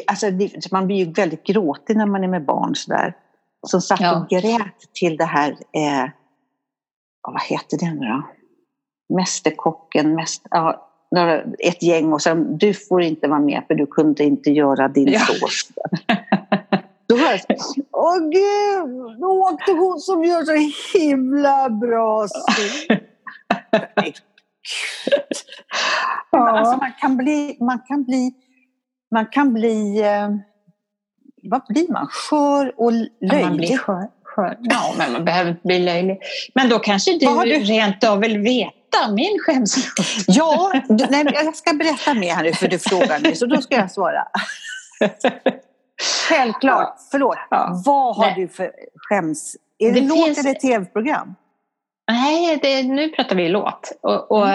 Alltså, 0.07 0.31
det- 0.31 0.71
man 0.71 0.87
blir 0.87 1.05
ju 1.05 1.11
väldigt 1.13 1.43
gråtig 1.43 1.97
när 1.97 2.05
man 2.05 2.23
är 2.23 2.27
med 2.27 2.45
barn 2.45 2.75
sådär. 2.75 3.13
Som 3.67 3.81
satt 3.81 3.99
Ja. 3.99 4.21
och 4.21 4.29
grät 4.29 4.93
till 4.93 5.17
det 5.17 5.25
här, 5.25 5.51
eh, 5.51 6.09
vad 7.21 7.41
heter 7.41 7.77
det 7.77 7.93
nu 7.93 8.05
då? 8.07 8.23
Mästerkocken, 9.15 10.15
mäst, 10.15 10.41
ja, 10.49 10.89
ett 11.59 11.83
gäng 11.83 12.13
och 12.13 12.21
sen 12.21 12.57
du 12.57 12.73
får 12.73 13.01
inte 13.01 13.27
vara 13.27 13.39
med 13.39 13.63
för 13.67 13.75
du 13.75 13.85
kunde 13.85 14.23
inte 14.23 14.51
göra 14.51 14.87
din 14.87 15.07
Ja. 15.07 15.19
sås. 15.19 15.69
Så, 17.37 17.81
åh 17.91 18.19
gud, 18.19 19.19
då 19.19 19.27
åkte 19.53 19.71
hon 19.71 19.99
som 19.99 20.23
gör 20.23 20.43
så 20.45 20.71
himla 20.97 21.69
bra. 21.69 22.27
Nej, 23.71 23.87
gud. 24.05 24.15
Men 26.31 26.41
Alltså 26.47 26.77
man 26.77 26.91
kan 27.01 27.17
bli, 27.17 27.57
man 27.59 27.79
kan 27.87 28.03
bli, 28.03 28.31
man 29.11 29.25
kan 29.25 29.53
bli, 29.53 30.01
eh, 30.01 30.29
vad 31.43 31.61
blir 31.69 31.91
man? 31.91 32.07
Skör 32.07 32.73
och 32.77 32.91
Ja, 32.93 33.39
man 33.41 33.57
blir 33.57 33.67
löjlig. 33.67 33.79
skör, 33.79 34.07
skör. 34.23 34.57
Ja, 34.61 34.93
men 34.97 35.11
man 35.13 35.25
behöver 35.25 35.49
inte 35.51 35.61
bli 35.67 35.79
löjlig. 35.79 36.17
Men 36.55 36.69
då 36.69 36.79
kanske 36.79 37.11
du, 37.11 37.19
du- 37.43 37.59
rent 37.59 38.03
av 38.03 38.19
vill 38.19 38.37
veta 38.37 39.11
min 39.11 39.39
skämslåt. 39.39 40.05
Ja, 40.27 40.71
nej, 41.09 41.27
jag 41.33 41.55
ska 41.55 41.73
berätta 41.73 42.13
mer 42.13 42.33
här 42.33 42.43
nu 42.43 42.53
för 42.53 42.67
du 42.67 42.79
frågar 42.79 43.19
mig, 43.19 43.35
så 43.35 43.45
då 43.45 43.61
ska 43.61 43.75
jag 43.75 43.91
svara. 43.91 44.27
Självklart, 46.29 46.93
Ja. 46.97 46.97
förlåt. 47.11 47.37
Ja. 47.49 47.81
Vad 47.85 48.15
har 48.15 48.25
Nej. 48.25 48.35
du 48.37 48.47
för 48.47 48.71
skäms... 48.95 49.55
Är 49.79 49.91
det, 49.93 49.99
Det 49.99 50.07
låt 50.07 50.25
finns- 50.25 50.37
eller 50.45 50.53
tv-program? 50.53 51.35
Nej, 52.11 52.59
det, 52.61 52.83
nu 52.83 53.09
pratar 53.09 53.35
vi 53.35 53.49
låt. 53.49 53.91
Och, 54.01 54.31
och, 54.31 54.47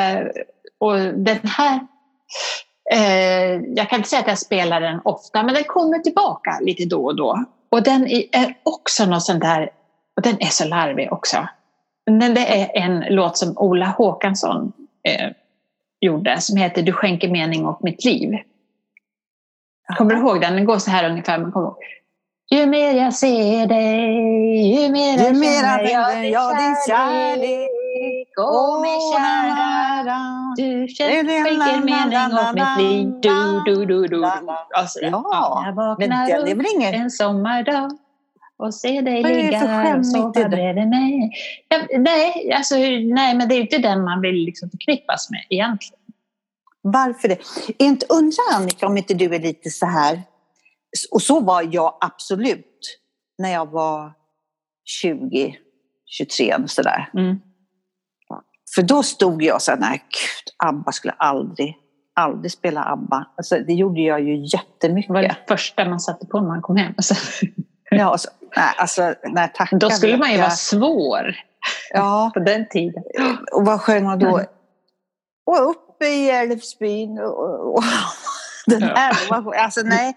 och 0.79 0.99
den 1.15 1.39
här... 1.45 1.81
Eh, 2.93 3.61
jag 3.77 3.89
kan 3.91 3.97
inte 3.99 4.09
säga 4.09 4.21
att 4.21 4.29
jag 4.29 4.39
spelar 4.39 4.81
den 4.81 5.01
ofta, 5.05 5.43
men 5.43 5.55
den 5.55 5.65
kommer 5.65 5.99
tillbaka 5.99 6.59
lite 6.61 6.85
då 6.85 7.05
och 7.05 7.17
då. 7.17 7.45
Och 7.71 7.83
den 7.83 8.07
är 8.07 8.25
är 8.33 8.55
också 8.63 9.07
något 9.07 9.23
sånt 9.23 9.41
där... 9.41 9.71
Och 10.17 10.23
den 10.23 10.43
är 10.43 10.47
så 10.47 10.65
larvig 10.65 11.13
också. 11.13 11.49
Men 12.11 12.35
det 12.35 12.61
är 12.61 12.77
en 12.83 13.01
låt 13.09 13.37
som 13.39 13.59
Ola 13.59 13.87
Håkansson 13.87 14.73
eh, 15.09 15.31
gjorde 16.01 16.41
som 16.41 16.57
heter 16.57 16.83
Du 16.83 16.93
skänker 16.93 17.29
mening 17.29 17.67
åt 17.67 17.83
mitt 17.83 18.05
liv. 18.05 18.39
Kommer 19.99 20.15
du 20.15 20.21
ihåg 20.21 20.41
den? 20.41 20.55
Den 20.55 20.65
går 20.65 20.79
så 20.79 20.91
här 20.91 21.11
ungefär. 21.11 21.39
Man 21.39 21.53
kommer 21.53 21.67
ihåg. 21.67 21.77
Ju 22.51 22.67
mer 22.67 22.93
jag 22.93 23.15
ser 23.15 23.67
dig, 23.67 24.83
ju 24.83 24.93
mer 24.93 25.19
Ju 25.19 25.25
jag 25.25 25.89
känner 25.89 26.25
jag 26.25 26.57
din 26.57 26.77
kärlek. 26.89 27.69
Åh 28.39 28.83
min 28.83 29.01
kära, 29.13 30.55
du 30.57 30.89
skänker 30.89 31.85
mening 31.85 32.39
åt 32.39 32.55
mitt 32.55 32.79
liv. 32.79 33.13
Du, 33.23 33.63
du, 33.67 33.87
du, 33.87 34.07
du. 34.07 34.21
Ja, 34.21 35.63
jag 35.65 35.75
Men 35.75 35.75
vaknar 35.75 36.49
upp 36.49 36.95
en 36.95 37.11
sommardag 37.11 37.91
och 38.57 38.75
ser 38.75 39.03
dig 39.03 39.23
ligga 39.23 39.59
här 39.59 39.99
och 39.99 40.07
sova 40.07 40.49
bredvid 40.49 40.89
mig. 40.89 41.31
Nej, 41.99 42.53
alltså, 42.57 42.75
nej, 43.15 43.35
men 43.37 43.49
det 43.49 43.55
är 43.55 43.57
ju 43.57 43.63
inte 43.63 43.79
den 43.79 44.05
man 44.05 44.21
vill 44.21 44.35
liksom 44.35 44.71
förknippas 44.71 45.31
med 45.31 45.45
egentligen. 45.51 46.02
Varför 46.83 47.29
det? 47.29 47.39
Inte 47.79 48.07
undrar 48.09 48.55
Annika 48.55 48.87
om 48.87 48.97
inte 48.97 49.15
du 49.15 49.35
är 49.35 49.41
lite 49.41 49.71
så 49.71 49.87
här... 49.87 50.23
Och 51.11 51.23
så 51.23 51.41
var 51.41 51.69
jag 51.75 51.99
absolut 52.01 52.99
när 53.39 53.53
jag 53.53 53.71
var 53.71 54.13
20, 54.85 55.57
23 56.07 56.55
och 56.55 56.71
sådär. 56.71 57.11
Mm. 57.15 57.37
För 58.75 58.83
då 58.83 59.03
stod 59.03 59.43
jag 59.43 59.63
så 59.63 59.71
här, 59.71 59.79
nej 59.79 59.99
gud, 59.99 60.69
ABBA 60.69 60.93
skulle 60.93 61.13
aldrig, 61.13 61.77
aldrig 62.21 62.53
spela 62.53 62.85
ABBA. 62.85 63.27
Alltså, 63.37 63.59
det 63.59 63.73
gjorde 63.73 64.01
jag 64.01 64.21
ju 64.21 64.37
Det 64.37 64.41
var 64.41 64.43
jättemycket. 64.43 65.15
det 65.31 65.37
första 65.49 65.85
man 65.85 66.01
satte 66.01 66.27
på 66.27 66.41
när 66.41 66.49
man 66.49 66.63
kom 66.63 66.77
hem. 66.77 66.95
Alltså, 66.97 67.15
Ja, 67.91 68.05
alltså, 68.05 68.31
nej, 68.57 68.75
alltså, 68.77 69.15
nej, 69.25 69.53
tacka 69.55 69.77
då 69.77 69.91
skulle 69.91 70.17
man 70.17 70.33
ju 70.33 70.39
vara 70.39 70.51
svår 70.51 71.37
Ja, 71.91 72.31
på 72.35 72.41
den 72.41 72.69
tiden. 72.69 73.03
och 73.53 73.67
vad 73.67 73.81
sjöng 73.81 74.05
man 74.05 74.19
då? 74.19 74.37
Mm. 74.39 74.47
Och 75.47 75.92
uppe 76.03 76.09
i 76.13 76.31
Älvsbyn 76.31 77.19
och, 77.19 77.75
och, 77.75 77.83
den 78.67 78.83
här. 78.83 79.17
vad- 79.31 79.55
Alltså 79.55 79.81
nej. 79.85 80.13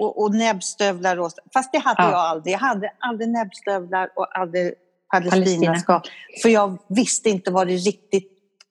Och, 0.00 0.22
och 0.22 0.34
näbbstövlar 0.34 1.20
och 1.20 1.30
Fast 1.54 1.72
det 1.72 1.78
hade 1.78 2.02
Ja. 2.02 2.10
jag 2.10 2.20
aldrig. 2.20 2.54
Jag 2.54 2.58
hade 2.58 2.92
aldrig 2.98 3.28
näbbstövlar 3.28 4.08
och 4.16 4.38
aldrig 4.38 4.74
Palestina. 5.12 5.30
palestinaskap. 5.44 6.02
För 6.42 6.48
jag 6.48 6.78
visste 6.88 7.28
inte 7.30 7.50
vad 7.50 7.66
det 7.66 7.74
riktigt 7.74 8.28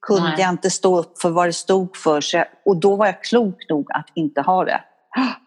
kunde 0.08 0.24
Nej. 0.30 0.36
jag 0.40 0.50
inte 0.50 0.70
stå 0.70 1.00
upp 1.00 1.22
för 1.22 1.30
vad 1.30 1.48
det 1.48 1.54
stod 1.54 1.98
för. 1.98 2.22
Så 2.22 2.38
jag, 2.38 2.46
och 2.66 2.78
då 2.78 2.96
var 2.96 3.06
jag 3.06 3.24
klok 3.24 3.56
nog 3.70 3.88
att 3.94 4.08
inte 4.16 4.42
ha 4.42 4.66
det. 4.66 4.82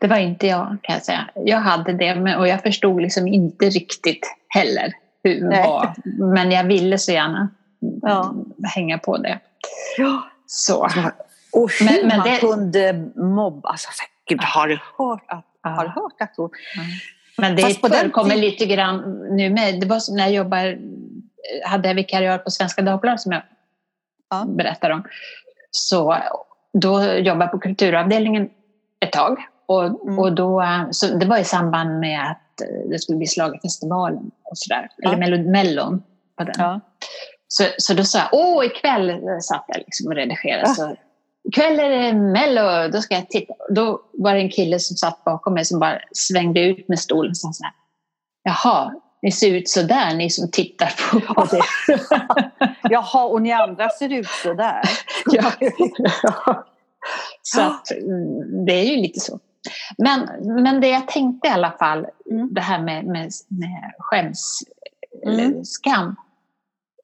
Det 0.00 0.06
var 0.06 0.16
inte 0.16 0.47
jag 0.47 0.76
kan 0.83 0.94
jag 0.94 1.04
säga. 1.04 1.28
Jag 1.35 1.59
hade 1.61 1.92
det 1.92 2.14
men- 2.14 2.38
och 2.38 2.49
jag 2.49 2.62
förstod 2.62 3.02
liksom 3.02 3.26
inte 3.28 3.64
riktigt 3.64 4.26
heller 4.49 4.92
hur 5.23 5.50
det 5.50 5.62
var. 5.66 5.94
Men 6.35 6.50
jag 6.50 6.64
ville 6.64 6.99
så 6.99 7.12
gärna 7.12 7.49
Ja. 8.02 8.35
hänga 8.75 8.99
på 8.99 9.16
det. 9.18 9.38
Ja. 9.99 10.23
Så. 10.47 10.89
Och 11.53 11.71
hur 11.81 11.85
Men- 12.03 12.09
men 12.09 12.21
det- 12.23 12.39
kunde 12.41 12.93
mobba. 13.17 13.69
Alltså, 13.69 13.89
gud, 14.29 14.41
har 14.43 14.69
du 14.69 14.79
hört 14.99 15.25
att, 15.29 15.45
Ja. 15.63 15.71
har 15.71 15.87
hört 15.87 16.21
att 16.21 16.33
hon... 16.37 16.51
Men 17.39 17.57
det 17.57 17.63
förekommer 17.81 18.37
lite 18.37 18.67
grann 18.67 19.19
nu 19.31 19.51
med. 19.51 19.81
Det 19.81 19.87
var 19.87 19.99
så 19.99 20.15
när 20.15 20.25
jag 20.25 20.33
jobbar, 20.33 20.79
hade 21.67 21.89
jag 21.89 21.95
vikariat 21.95 22.45
på 22.45 22.51
Svenska 22.51 22.83
Dagbladet 22.83 23.21
som 23.21 23.33
jag 23.33 23.43
Ja. 24.31 24.45
berättar 24.49 24.91
om. 24.91 25.05
Så 25.71 26.17
då 26.73 27.03
jobbade 27.03 27.45
jag 27.45 27.51
på 27.51 27.59
kulturavdelningen 27.59 28.49
ett 29.01 29.13
tag. 29.13 29.37
Och, 29.67 29.85
Mm. 29.85 30.19
och 30.19 30.33
då, 30.33 30.63
eh, 30.63 30.83
så 30.91 31.07
det 31.07 31.27
var 31.27 31.39
i 31.39 31.45
samband 31.45 32.01
med 32.01 32.31
att 32.31 32.41
det 32.91 32.99
skulle 32.99 33.19
bli 33.19 33.27
Schlagerfestivalen 33.27 34.31
och 34.43 34.59
sådär. 34.59 34.89
Ja. 34.97 35.13
Eller 35.13 35.19
Mello- 35.27 35.51
Mellon. 35.51 36.03
På 36.39 36.45
den. 36.45 36.55
Ja. 36.59 36.81
Så, 37.49 37.65
så 37.79 37.95
då 37.95 38.05
sa 38.05 38.19
jag, 38.19 38.29
åh 38.33 38.65
ikväll 38.67 39.21
satt 39.43 39.65
jag 39.69 39.79
liksom 39.79 40.07
och 40.07 40.15
redigerade. 40.15 40.63
Ja. 40.67 40.75
Så, 40.75 40.97
ikväll 41.49 41.81
är 41.81 41.91
det 41.91 42.13
Mello, 42.13 42.89
då 42.93 43.03
ska 43.03 43.15
jag 43.15 43.31
titta. 43.31 43.55
Då 43.71 44.01
var 44.13 44.35
det 44.35 44.41
en 44.41 44.51
kille 44.51 44.79
som 44.79 44.97
satt 44.97 45.25
bakom 45.25 45.55
mig 45.55 45.65
som 45.65 45.81
bara 45.81 45.99
svängde 46.13 46.61
ut 46.61 46.89
med 46.89 46.99
stolen 46.99 47.31
och 47.31 47.37
sa 47.37 47.53
så 47.53 47.65
här, 47.65 47.73
jaha, 48.43 48.95
ni 49.23 49.33
ser 49.33 49.51
ut 49.55 49.69
så 49.69 49.83
där 49.83 50.15
ni 50.15 50.31
som 50.31 50.51
tittar 50.51 50.93
på, 51.11 51.35
på 51.35 51.45
det. 51.45 51.63
Jaha, 52.91 53.25
och 53.25 53.43
ni 53.43 53.53
andra 53.53 53.89
ser 53.89 54.13
ut 54.13 54.29
så 54.43 54.53
där. 54.55 54.83
ja. 55.27 55.53
Så 57.43 57.61
att, 57.61 57.91
mm, 57.91 58.65
det 58.67 58.73
är 58.73 58.85
ju 58.85 58.97
lite 58.97 59.21
så. 59.21 59.39
Men, 59.99 60.29
men 60.63 60.81
det 60.81 60.89
jag 60.89 61.09
tänkte 61.09 61.49
i 61.49 61.51
alla 61.51 61.71
fall, 61.71 62.07
Mm. 62.31 62.49
det 62.55 62.61
här 62.61 62.79
med, 62.83 63.05
med, 63.05 63.31
med 63.49 63.93
skäms 63.99 64.59
Mm. 65.27 65.65
skam. 65.65 66.17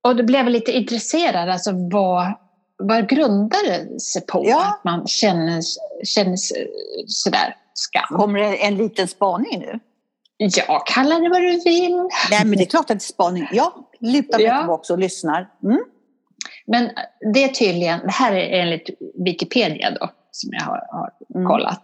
Och 0.02 0.16
då 0.16 0.22
blev 0.24 0.40
jag 0.40 0.50
lite 0.52 0.72
intresserad, 0.72 1.48
alltså 1.48 1.70
vad, 1.74 2.32
vad 2.78 3.08
grundar 3.08 3.66
det 3.66 4.00
sig 4.00 4.26
på 4.26 4.42
Ja. 4.46 4.66
att 4.68 4.84
man 4.84 5.06
känner, 5.06 5.62
känner 6.04 6.36
sådär 7.06 7.56
skam? 7.74 8.18
Kommer 8.18 8.38
det 8.38 8.56
en 8.56 8.76
liten 8.76 9.08
spaning 9.08 9.58
nu? 9.58 9.78
Ja, 10.36 10.82
kalla 10.86 11.18
det 11.18 11.28
vad 11.28 11.42
du 11.42 11.60
vill. 11.64 11.96
Nej, 12.30 12.44
men 12.44 12.50
det 12.58 12.62
är 12.64 12.66
klart 12.66 12.82
att 12.82 12.88
det 12.88 12.94
är 12.94 12.98
spaning. 12.98 13.48
Jag 13.52 13.72
lutar 14.00 14.38
mig 14.38 14.46
Ja. 14.46 14.58
tillbaka 14.58 14.92
och 14.92 14.98
lyssnar. 14.98 15.48
Mm. 15.62 15.84
Men 16.66 16.90
det 17.34 17.44
är 17.44 17.48
tydligen, 17.48 18.00
det 18.00 18.12
här 18.12 18.32
är 18.32 18.60
enligt 18.60 18.90
Wikipedia 19.24 19.90
då, 19.90 20.10
som 20.30 20.50
jag 20.52 20.60
har, 20.64 20.86
har 20.92 21.10
Mm. 21.34 21.46
kollat. 21.48 21.82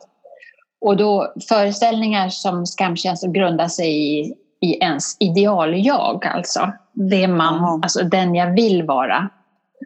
Och 0.80 0.96
då 0.96 1.34
föreställningar 1.48 2.28
som 2.28 2.66
skamkänslor 2.66 3.32
grundar 3.32 3.68
sig 3.68 4.18
i 4.20 4.34
i 4.60 4.74
ens 4.74 5.16
ideal-jag, 5.20 6.26
alltså. 6.26 6.72
Det 6.92 7.28
man, 7.28 7.82
alltså 7.82 8.04
den 8.04 8.34
jag 8.34 8.54
vill 8.54 8.82
vara. 8.82 9.30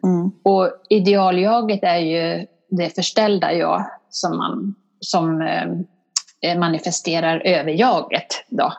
Mm. 0.03 0.31
Och 0.43 0.71
idealjaget 0.89 1.83
är 1.83 1.97
ju 1.97 2.47
det 2.69 2.95
förställda 2.95 3.53
jag 3.53 3.85
som, 4.09 4.37
man, 4.37 4.75
som 4.99 5.41
eh, 6.41 6.59
manifesterar 6.59 7.39
överjaget. 7.45 8.45
Då. 8.49 8.73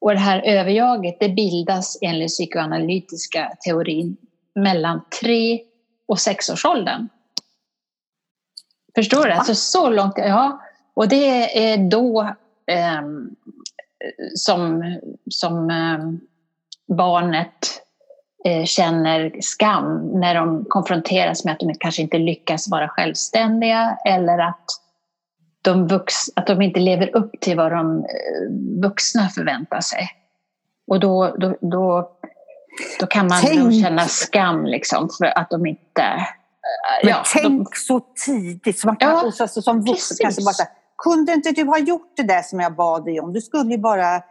Och 0.00 0.10
det 0.10 0.18
här 0.18 0.42
överjaget 0.42 1.16
det 1.20 1.28
bildas 1.28 1.98
enligt 2.02 2.28
psykoanalytiska 2.28 3.52
teorin 3.64 4.16
mellan 4.54 5.00
tre 5.22 5.60
och 6.08 6.18
sexårsåldern. 6.18 7.08
Förstår 8.94 9.24
du? 9.24 9.32
Alltså 9.32 9.54
så 9.54 9.90
långt, 9.90 10.14
ja. 10.16 10.60
Och 10.94 11.08
det 11.08 11.58
är 11.72 11.90
då 11.90 12.22
eh, 12.66 13.02
som, 14.34 14.82
som 15.30 15.70
eh, 15.70 15.98
barnet 16.96 17.82
eh, 18.44 18.64
känner 18.64 19.32
skam 19.40 20.10
när 20.20 20.34
de 20.34 20.64
konfronteras 20.68 21.44
med 21.44 21.52
att 21.52 21.60
de 21.60 21.74
kanske 21.74 22.02
inte 22.02 22.18
lyckas 22.18 22.68
vara 22.68 22.88
självständiga 22.88 23.98
eller 24.04 24.38
att 24.38 24.64
de, 25.62 25.86
vux, 25.86 26.14
att 26.36 26.46
de 26.46 26.62
inte 26.62 26.80
lever 26.80 27.16
upp 27.16 27.40
till 27.40 27.56
vad 27.56 27.72
de 27.72 27.98
eh, 27.98 28.82
vuxna 28.82 29.28
förväntar 29.28 29.80
sig. 29.80 30.10
Och 30.86 31.00
då, 31.00 31.34
då, 31.38 31.56
då, 31.60 32.10
då 33.00 33.06
kan 33.06 33.26
man 33.26 33.40
tänk, 33.42 33.84
känna 33.84 34.06
skam 34.06 34.66
liksom 34.66 35.08
för 35.18 35.38
att 35.38 35.50
de 35.50 35.66
inte... 35.66 36.26
Men 37.02 37.10
ja, 37.10 37.24
tänk 37.32 37.44
de, 37.44 37.66
så 37.74 38.00
tidigt, 38.26 38.78
så 38.78 38.86
man 38.86 38.96
kan, 38.96 39.10
ja, 39.10 39.32
alltså, 39.40 39.62
som 39.62 39.84
vuxen 39.84 40.16
kanske 40.20 40.42
bara 40.42 40.68
kunde 41.02 41.32
inte 41.32 41.52
du 41.52 41.64
ha 41.64 41.78
gjort 41.78 42.12
det 42.16 42.22
där 42.22 42.42
som 42.42 42.60
jag 42.60 42.76
bad 42.76 43.04
dig 43.04 43.20
om? 43.20 43.32
Du 43.32 43.40
skulle 43.40 43.70
ju 43.70 43.78
bara 43.78 44.22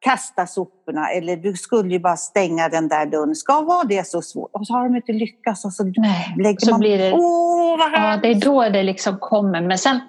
kasta 0.00 0.46
soporna 0.46 1.10
eller 1.10 1.36
du 1.36 1.54
skulle 1.54 1.92
ju 1.92 1.98
bara 1.98 2.16
stänga 2.16 2.68
den 2.68 2.88
där 2.88 3.06
dörren. 3.06 3.34
Ska 3.34 3.60
vara 3.60 3.84
det 3.84 4.06
så 4.06 4.22
svårt? 4.22 4.50
Och 4.52 4.66
så 4.66 4.72
har 4.72 4.84
de 4.84 4.96
inte 4.96 5.12
lyckats 5.12 5.64
och 5.64 5.72
så 5.72 5.84
Nej, 5.84 6.34
lägger 6.38 6.60
så 6.60 6.70
man... 6.70 6.80
Blir 6.80 6.98
det, 6.98 7.12
Åh, 7.12 7.78
vad 7.78 7.92
ja, 7.92 8.18
det 8.22 8.28
är 8.28 8.34
då 8.34 8.68
det 8.68 8.82
liksom 8.82 9.18
kommer. 9.18 9.60
Men 9.60 9.78
sen, 9.78 10.00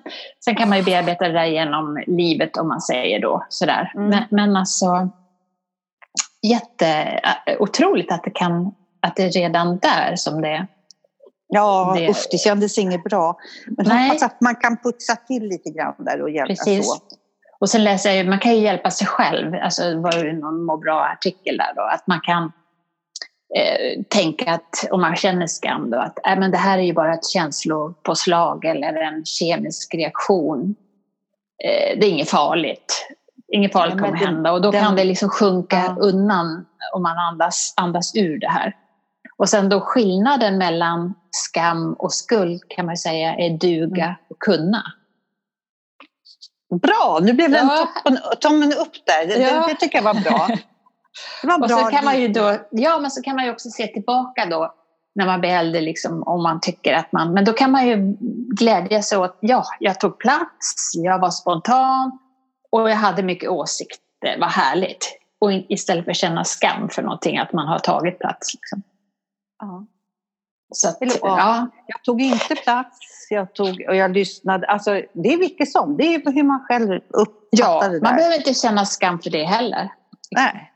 sen 0.46 0.56
kan 0.56 0.70
man 0.70 0.78
ju 0.78 0.84
bearbeta 0.84 1.28
det 1.28 1.34
där 1.34 1.46
genom 1.46 2.04
livet 2.08 2.58
om 2.58 2.68
man 2.68 2.82
säger 2.82 3.22
då 3.22 3.46
sådär. 3.50 3.92
Mm. 3.96 4.10
Men, 4.10 4.24
men 4.30 4.56
alltså 4.56 5.10
jätte, 6.48 6.88
äh, 7.48 7.62
otroligt 7.62 8.12
att 8.12 8.24
det 8.24 8.32
kan, 8.32 8.72
att 9.00 9.16
det 9.16 9.24
är 9.24 9.32
redan 9.32 9.78
där 9.78 10.16
som 10.16 10.42
det 10.42 10.68
Ja, 11.54 11.94
det, 11.98 12.10
usch, 12.10 12.28
det 12.32 12.38
kändes 12.38 12.78
inget 12.78 13.04
bra. 13.04 13.38
Men 13.68 13.86
Nej. 13.86 14.08
hoppas 14.08 14.24
att 14.24 14.42
man 14.42 14.56
kan 14.56 14.78
putsa 14.78 15.16
till 15.16 15.44
lite 15.48 15.70
grann 15.70 15.96
där 15.98 16.22
och 16.22 16.30
hjälpas 16.30 16.68
åt. 16.68 17.08
Och 17.60 17.70
sen 17.70 17.84
läser 17.84 18.12
jag, 18.12 18.28
man 18.28 18.40
kan 18.40 18.52
ju 18.56 18.62
hjälpa 18.62 18.92
sig 18.92 19.08
själv, 19.08 19.56
alltså 19.62 19.82
det 19.84 19.96
var 19.96 20.14
ju 20.14 20.34
någon 20.34 20.66
må 20.66 20.78
bra-artikel 20.78 21.58
där 21.58 21.74
då, 21.76 21.82
att 21.82 22.08
man 22.08 22.22
kan 22.22 22.44
eh, 23.56 24.04
tänka 24.10 24.52
att 24.52 24.88
om 24.92 25.02
man 25.02 25.16
känner 25.16 25.48
skam 25.48 25.90
då, 25.90 25.98
att 25.98 26.28
äh, 26.28 26.40
men 26.40 26.52
det 26.52 26.58
här 26.58 26.78
är 26.78 26.82
ju 26.82 26.94
bara 26.94 27.14
ett 27.14 27.30
känslopåslag 27.30 28.66
eller 28.66 28.94
en 28.94 29.26
kemisk 29.26 29.94
reaktion. 29.94 30.76
Eh, 31.64 32.00
det 32.00 32.06
är 32.06 32.10
inget 32.10 32.30
farligt. 32.30 33.08
Inget 33.54 33.72
farligt 33.74 34.00
kommer 34.00 34.18
hända 34.18 34.52
och 34.52 34.62
då 34.62 34.72
den, 34.72 34.84
kan 34.84 34.96
det 34.96 35.04
liksom 35.04 35.30
sjunka 35.30 35.84
ja. 35.88 35.96
undan 36.00 36.66
om 36.94 37.04
man 37.04 37.18
andas, 37.18 37.74
andas 37.78 38.16
ur 38.16 38.40
det 38.40 38.50
här. 38.50 38.76
Och 39.42 39.50
sen 39.50 39.70
då 39.70 39.82
skillnaden 39.82 40.58
mellan 40.58 41.14
skam 41.32 41.94
och 41.94 42.14
skuld 42.14 42.62
kan 42.68 42.86
man 42.86 42.98
säga 42.98 43.36
är 43.36 43.50
duga 43.50 44.04
mm. 44.04 44.16
och 44.30 44.40
kunna. 44.40 44.84
Bra, 46.82 47.20
nu 47.22 47.34
blev 47.34 47.52
det 47.52 47.58
ja. 47.58 47.88
en 48.06 48.18
tummen 48.42 48.74
upp 48.74 48.94
där. 49.06 49.28
Det, 49.28 49.42
ja. 49.42 49.68
det, 49.68 49.76
tycker 49.76 49.98
jag 49.98 50.04
var 50.04 50.14
bra. 50.14 50.48
Det 51.42 51.48
var 51.48 51.54
och 51.62 51.68
bra. 51.68 51.78
Så 51.78 51.86
kan 51.86 52.06
man 52.06 52.22
ju 52.22 52.28
då, 52.28 52.58
ja, 52.72 53.00
men 53.00 53.12
så 53.12 53.22
kan 53.22 53.36
man 53.36 53.46
ju 53.46 53.52
också 53.52 53.70
se 53.70 53.88
tillbaka 53.88 54.46
då 54.46 54.74
när 55.16 55.26
man 55.26 55.40
blir 55.40 55.50
äldre, 55.50 55.82
liksom, 55.82 56.24
om 56.24 56.44
man 56.44 56.62
tycker 56.62 56.94
att 56.94 57.12
man... 57.12 57.34
Men 57.34 57.46
då 57.46 57.54
kan 57.54 57.72
man 57.72 57.88
ju 57.88 58.18
glädja 58.60 59.02
sig 59.02 59.18
åt, 59.18 59.38
ja, 59.40 59.64
jag 59.80 60.00
tog 60.00 60.20
plats, 60.20 60.92
jag 60.94 61.20
var 61.20 61.30
spontan 61.30 62.20
och 62.72 62.90
jag 62.90 62.96
hade 62.96 63.24
mycket 63.24 63.50
åsikter, 63.50 64.38
vad 64.40 64.50
härligt. 64.50 65.18
Och 65.40 65.52
istället 65.52 66.06
för 66.06 66.12
att 66.12 66.18
känna 66.18 66.44
skam 66.44 66.90
för 66.90 67.02
någonting, 67.02 67.38
att 67.38 67.54
man 67.54 67.68
har 67.68 67.80
tagit 67.80 68.20
plats. 68.20 68.54
Liksom. 68.54 68.84
Ja. 69.62 69.86
Så 70.74 70.88
att, 70.90 70.98
ja. 71.22 71.68
Jag 71.88 72.04
tog 72.04 72.22
inte 72.22 72.56
plats, 72.56 73.28
jag 73.30 73.54
tog, 73.54 73.86
och 73.90 73.96
jag 73.96 74.12
lyssnade. 74.12 74.68
Alltså, 74.68 74.92
det 75.14 75.34
är 75.34 75.38
vilket 75.38 75.72
som, 75.72 75.98
det 75.98 76.04
är 76.04 76.32
hur 76.32 76.44
man 76.44 76.66
själv 76.68 77.02
uppfattar 77.10 77.38
ja, 77.52 77.88
det 77.88 78.00
där. 78.00 78.02
Man 78.02 78.16
behöver 78.16 78.38
inte 78.38 78.54
känna 78.54 78.86
skam 78.86 79.20
för 79.20 79.30
det 79.30 79.44
heller. 79.44 79.92
Nej. 80.32 80.72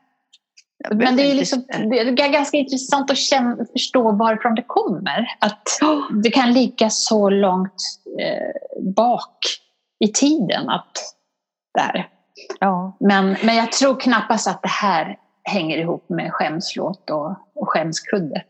Men 0.91 1.15
det 1.15 1.31
är, 1.31 1.35
liksom, 1.35 1.65
det 1.67 1.99
är 1.99 2.11
ganska 2.11 2.57
intressant 2.57 3.11
att 3.11 3.17
känna, 3.17 3.65
förstå 3.71 4.11
varifrån 4.11 4.55
det 4.55 4.63
kommer. 4.67 5.27
Att 5.39 5.61
det 6.23 6.31
kan 6.31 6.53
ligga 6.53 6.89
så 6.89 7.29
långt 7.29 7.83
eh, 8.19 8.81
bak 8.93 9.37
i 9.99 10.07
tiden. 10.07 10.69
Att, 10.69 10.97
där. 11.73 12.09
Ja. 12.59 12.97
Men, 12.99 13.37
men 13.43 13.55
jag 13.55 13.71
tror 13.71 13.99
knappast 13.99 14.47
att 14.47 14.61
det 14.61 14.69
här 14.69 15.17
hänger 15.43 15.77
ihop 15.77 16.09
med 16.09 16.33
skämslåt 16.33 17.09
och, 17.09 17.29
och 17.55 17.69
skämskudde. 17.69 18.43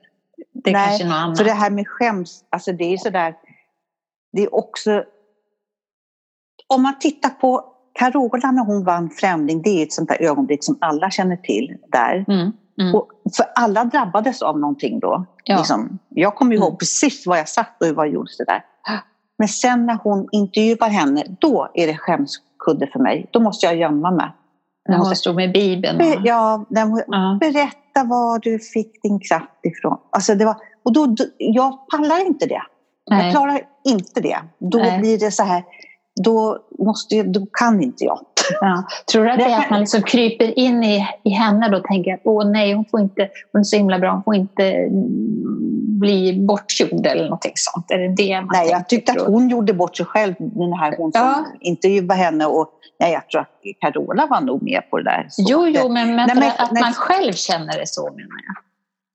Det 0.65 0.71
är 0.71 0.73
Nej, 0.73 0.87
kanske 0.87 1.05
något 1.05 1.15
annat. 1.15 1.37
för 1.37 1.45
det 1.45 1.51
här 1.51 1.69
med 1.69 1.87
skäms, 1.87 2.43
alltså 2.49 2.71
det 2.71 2.93
är 2.93 2.97
sådär, 2.97 3.35
det 4.33 4.43
är 4.43 4.55
också... 4.55 5.03
Om 6.67 6.81
man 6.81 6.99
tittar 6.99 7.29
på 7.29 7.63
Carola 7.93 8.51
när 8.51 8.65
hon 8.65 8.83
vann 8.83 9.09
Främling, 9.09 9.61
det 9.61 9.69
är 9.69 9.83
ett 9.83 9.93
sånt 9.93 10.09
där 10.09 10.21
ögonblick 10.21 10.63
som 10.63 10.77
alla 10.81 11.11
känner 11.11 11.37
till 11.37 11.77
där. 11.91 12.25
Mm, 12.27 12.51
mm. 12.81 12.95
Och 12.95 13.11
för 13.37 13.45
alla 13.55 13.85
drabbades 13.85 14.41
av 14.41 14.59
någonting 14.59 14.99
då. 14.99 15.25
Ja. 15.43 15.57
Liksom, 15.57 15.99
jag 16.09 16.35
kommer 16.35 16.55
ihåg 16.55 16.67
mm. 16.67 16.77
precis 16.77 17.27
vad 17.27 17.39
jag 17.39 17.49
sagt 17.49 17.81
och 17.81 17.95
vad 17.95 18.09
gjordes 18.09 18.37
det 18.37 18.45
där. 18.45 18.63
Men 19.37 19.47
sen 19.47 19.85
när 19.85 19.97
hon 20.03 20.29
intervjuar 20.31 20.89
henne, 20.89 21.23
då 21.39 21.71
är 21.73 21.87
det 21.87 21.97
skämskudde 21.97 22.87
för 22.87 22.99
mig. 22.99 23.29
Då 23.31 23.39
måste 23.39 23.65
jag 23.65 23.75
gömma 23.75 24.11
mig. 24.11 24.31
När 24.89 24.97
hon 24.97 25.15
stod 25.15 25.35
med 25.35 25.53
Bibeln? 25.53 25.97
Be, 25.97 26.21
ja, 26.23 26.65
när 26.69 26.85
hon, 26.85 27.01
ja. 27.07 27.37
berätta 27.39 27.84
var 28.03 28.39
du 28.39 28.59
fick 28.59 29.01
din 29.03 29.19
kraft 29.19 29.59
ifrån. 29.63 29.97
Alltså 30.09 30.35
det 30.35 30.45
var, 30.45 30.55
och 30.83 30.93
då, 30.93 31.05
då, 31.05 31.23
jag 31.37 31.89
pallar 31.89 32.25
inte 32.25 32.45
det. 32.45 32.61
Nej. 33.09 33.25
Jag 33.25 33.31
klarar 33.31 33.61
inte 33.83 34.21
det. 34.21 34.37
Då 34.59 34.77
Nej. 34.77 34.99
blir 34.99 35.19
det 35.19 35.31
så 35.31 35.43
här, 35.43 35.63
då, 36.23 36.59
måste, 36.79 37.23
då 37.23 37.47
kan 37.51 37.83
inte 37.83 38.03
jag. 38.03 38.19
Ja. 38.61 38.83
Tror 39.11 39.23
du 39.23 39.31
att 39.31 39.37
det 39.37 39.43
är 39.45 39.59
att 39.59 39.69
man 39.69 39.79
liksom 39.79 40.01
kryper 40.01 40.59
in 40.59 40.83
i, 40.83 41.07
i 41.23 41.29
henne 41.29 41.69
då 41.69 41.77
och 41.77 41.83
tänker 41.83 42.13
att 42.13 42.21
åh 42.23 42.51
nej, 42.51 42.73
hon, 42.73 42.85
får 42.85 42.99
inte, 42.99 43.29
hon 43.51 43.59
är 43.59 43.63
så 43.63 43.77
himla 43.77 43.99
bra, 43.99 44.11
hon 44.11 44.23
får 44.23 44.35
inte 44.35 44.89
bli 45.99 46.45
bortgjord 46.47 47.05
eller 47.05 47.23
någonting 47.23 47.51
sånt? 47.55 47.91
Är 47.91 47.97
det 47.97 48.15
det 48.15 48.41
man 48.41 48.49
nej, 48.53 48.69
jag 48.69 48.89
tyckte 48.89 49.11
att 49.11 49.21
hon 49.27 49.49
gjorde 49.49 49.73
bort 49.73 49.97
sig 49.97 50.05
själv, 50.05 50.35
den 50.39 50.73
här 50.73 50.95
hon 50.97 51.11
som 51.11 51.21
ja. 51.21 51.45
intervjuade 51.59 52.13
henne. 52.13 52.45
Och, 52.45 52.69
nej, 52.99 53.13
jag 53.13 53.29
tror 53.29 53.41
att 53.41 53.61
Carola 53.81 54.27
var 54.27 54.41
nog 54.41 54.63
med 54.63 54.89
på 54.89 54.97
det 54.97 55.03
där. 55.03 55.27
Så 55.29 55.43
jo, 55.47 55.67
jo, 55.67 55.89
men, 55.89 56.15
men, 56.15 56.27
nej, 56.27 56.35
men 56.35 56.51
att 56.57 56.71
nej. 56.71 56.83
man 56.83 56.93
själv 56.93 57.33
känner 57.33 57.79
det 57.79 57.87
så 57.87 58.03
menar 58.03 58.39
jag. 58.47 58.55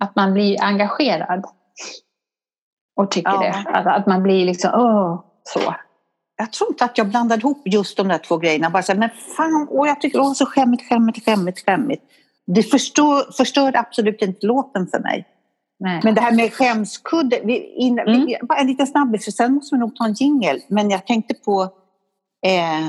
Att 0.08 0.16
man 0.16 0.32
blir 0.32 0.62
engagerad 0.62 1.44
och 2.96 3.10
tycker 3.10 3.30
ja. 3.30 3.40
det. 3.40 3.70
Att, 3.70 3.86
att 3.86 4.06
man 4.06 4.22
blir 4.22 4.44
liksom, 4.44 4.70
åh, 4.74 5.24
så 5.42 5.74
jag 6.36 6.52
tror 6.52 6.70
inte 6.70 6.84
att 6.84 6.98
jag 6.98 7.08
blandade 7.08 7.40
ihop 7.40 7.62
just 7.64 7.96
de 7.96 8.08
där 8.08 8.18
två 8.18 8.36
grejerna. 8.36 8.70
Bara 8.70 8.82
så 8.82 8.92
här, 8.92 8.98
men 8.98 9.10
fan, 9.36 9.66
åh, 9.70 9.88
jag 9.88 10.00
tycker 10.00 10.18
det 10.18 10.24
var 10.24 10.34
så 10.34 10.46
skämmigt, 10.46 10.88
skämmigt, 10.88 11.24
skämmigt, 11.24 11.64
skämmigt. 11.64 12.02
Det 12.46 12.62
förstör, 12.62 13.32
förstör 13.36 13.76
absolut 13.76 14.22
inte 14.22 14.46
låten 14.46 14.86
för 14.86 14.98
mig. 14.98 15.26
Nej. 15.80 16.00
Men 16.04 16.14
det 16.14 16.20
här 16.20 16.32
med 16.32 16.52
skämskudde, 16.52 17.40
vi, 17.44 17.74
in, 17.74 17.98
mm. 17.98 18.26
vi, 18.26 18.36
bara 18.42 18.58
en 18.58 18.66
liten 18.66 18.86
snabbis, 18.86 19.24
för 19.24 19.32
sen 19.32 19.54
måste 19.54 19.74
vi 19.74 19.80
nog 19.80 19.96
ta 19.96 20.04
en 20.04 20.12
jingel. 20.12 20.60
Men 20.68 20.90
jag 20.90 21.06
tänkte 21.06 21.34
på, 21.34 21.62
eh, 22.46 22.88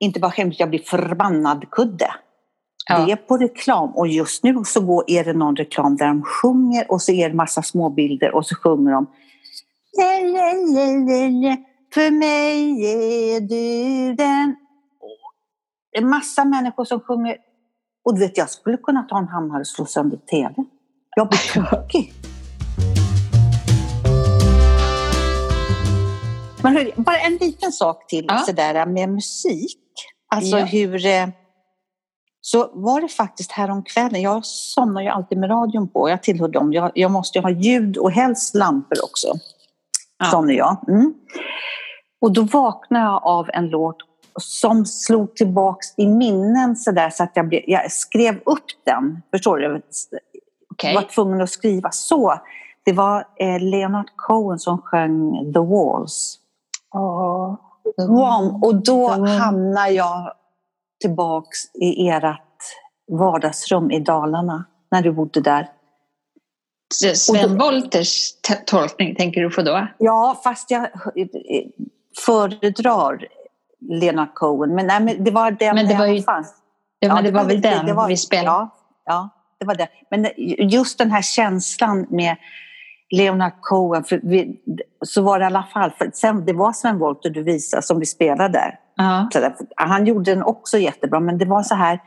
inte 0.00 0.20
bara 0.20 0.30
skämtigt, 0.30 0.60
jag 0.60 0.70
blir 0.70 0.82
förbannad 0.82 1.70
kudde. 1.70 2.10
Ja. 2.88 3.06
Det 3.06 3.12
är 3.12 3.16
på 3.16 3.36
reklam 3.36 3.90
och 3.90 4.08
just 4.08 4.44
nu 4.44 4.62
så 4.64 4.80
går, 4.80 5.04
är 5.06 5.24
det 5.24 5.32
någon 5.32 5.56
reklam 5.56 5.96
där 5.96 6.06
de 6.06 6.22
sjunger 6.22 6.90
och 6.92 7.02
så 7.02 7.12
är 7.12 7.28
det 7.28 7.34
massa 7.34 7.62
små 7.62 7.90
bilder 7.90 8.34
och 8.34 8.46
så 8.46 8.54
sjunger 8.54 8.92
de 8.92 9.06
för 11.94 12.10
mig 12.10 12.84
är 12.86 13.40
du 13.40 14.14
den... 14.14 14.56
Det 15.92 15.98
är 15.98 16.04
massa 16.04 16.44
människor 16.44 16.84
som 16.84 17.00
sjunger. 17.00 17.36
Och 18.04 18.14
du 18.14 18.20
vet, 18.20 18.36
jag 18.36 18.50
skulle 18.50 18.76
kunna 18.76 19.02
ta 19.02 19.18
en 19.18 19.28
hammare 19.28 19.60
och 19.60 19.66
slå 19.66 19.86
sönder 19.86 20.16
TV. 20.16 20.54
Jag 21.18 21.28
blir 21.28 21.70
tokig. 21.70 22.12
Men 26.62 26.76
hör, 26.76 26.92
bara 26.96 27.18
en 27.18 27.36
liten 27.36 27.72
sak 27.72 28.06
till 28.06 28.24
ja. 28.28 28.38
sådär 28.38 28.86
med 28.86 29.08
musik. 29.08 29.78
Alltså 30.34 30.58
ja. 30.58 30.64
hur... 30.64 31.06
Eh, 31.06 31.28
så 32.40 32.70
var 32.74 33.00
det 33.00 33.08
faktiskt 33.08 33.52
häromkvällen, 33.52 34.22
jag 34.22 34.44
somnar 34.44 35.02
ju 35.02 35.08
alltid 35.08 35.38
med 35.38 35.50
radion 35.50 35.88
på, 35.88 36.08
jag 36.08 36.22
tillhör 36.22 36.48
dem, 36.48 36.72
jag, 36.72 36.92
jag 36.94 37.10
måste 37.10 37.38
ju 37.38 37.42
ha 37.42 37.50
ljud 37.50 37.96
och 37.96 38.12
helst 38.12 38.54
lampor 38.54 39.04
också. 39.04 39.32
Ja. 40.18 40.24
Sån 40.24 40.50
är 40.50 40.54
jag. 40.54 40.88
Mm. 40.88 41.14
Och 42.20 42.32
då 42.32 42.42
vaknade 42.42 43.04
jag 43.04 43.22
av 43.24 43.50
en 43.52 43.68
låt 43.68 43.96
som 44.40 44.86
slog 44.86 45.36
tillbaks 45.36 45.86
i 45.96 46.06
minnen 46.06 46.76
så 46.76 46.90
där 46.90 47.10
så 47.10 47.22
att 47.22 47.32
jag, 47.34 47.48
blev, 47.48 47.62
jag 47.66 47.92
skrev 47.92 48.34
upp 48.34 48.64
den. 48.84 49.22
Förstår 49.30 49.58
du? 49.58 49.82
Okej. 50.78 50.94
var 50.94 51.02
tvungen 51.02 51.40
att 51.40 51.50
skriva 51.50 51.90
så. 51.90 52.34
Det 52.84 52.92
var 52.92 53.24
eh, 53.36 53.60
Leonard 53.60 54.10
Cohen 54.16 54.58
som 54.58 54.78
sjöng 54.78 55.52
The 55.54 55.60
Walls. 55.60 56.38
Åh. 56.94 57.54
Wow. 58.08 58.60
Och 58.64 58.74
då 58.74 59.08
hamnar 59.26 59.88
jag 59.88 60.32
tillbaks 61.00 61.74
i 61.74 62.08
ert 62.08 62.34
vardagsrum 63.10 63.90
i 63.90 64.00
Dalarna, 64.00 64.64
när 64.90 65.02
du 65.02 65.12
bodde 65.12 65.40
där. 65.40 65.68
Sven 67.14 67.58
Wolters 67.58 68.30
tolkning 68.66 69.14
tänker 69.16 69.40
du 69.40 69.50
på 69.50 69.62
då? 69.62 69.86
Ja, 69.98 70.40
fast 70.44 70.70
jag 70.70 70.82
eh, 70.84 71.26
föredrar 72.24 73.26
Leonard 73.80 74.34
Cohen. 74.34 74.74
Men, 74.74 74.86
nej, 74.86 75.00
men 75.00 75.24
det 75.24 75.30
var 75.30 75.50
den 75.50 75.74
Men 75.74 75.88
det 75.88 75.94
var 75.94 76.06
ju-. 76.06 76.22
Ja, 77.00 77.14
men 77.14 77.24
det 77.24 77.30
var 77.30 77.44
väl 77.44 77.60
det- 77.60 77.70
den 77.70 77.86
det 77.86 77.92
var- 77.92 78.08
vi 78.08 78.16
spelade? 78.16 78.46
Ja, 78.48 78.68
ja, 79.04 79.28
det 79.60 79.66
var 79.66 79.74
det. 79.74 79.88
Men 80.10 80.26
just 80.70 80.98
den 80.98 81.10
här 81.10 81.22
känslan 81.22 82.06
med 82.10 82.36
Leonard 83.10 83.52
Cohen, 83.60 84.04
för 84.04 84.20
vi, 84.22 84.60
så 85.06 85.22
var 85.22 85.38
det 85.38 85.42
i 85.42 85.46
alla 85.46 85.66
fall, 85.72 85.90
för 85.90 86.10
sen, 86.14 86.44
det 86.46 86.52
var 86.52 86.72
Sven 86.72 86.98
Wollter 86.98 87.30
du 87.30 87.42
visade 87.42 87.82
som 87.82 87.98
vi 88.00 88.06
spelade. 88.06 88.78
Ja. 88.96 89.28
Där, 89.32 89.54
han 89.76 90.06
gjorde 90.06 90.34
den 90.34 90.42
också 90.42 90.78
jättebra, 90.78 91.20
men 91.20 91.38
det 91.38 91.44
var 91.44 91.62
så 91.62 91.74
här 91.74 92.00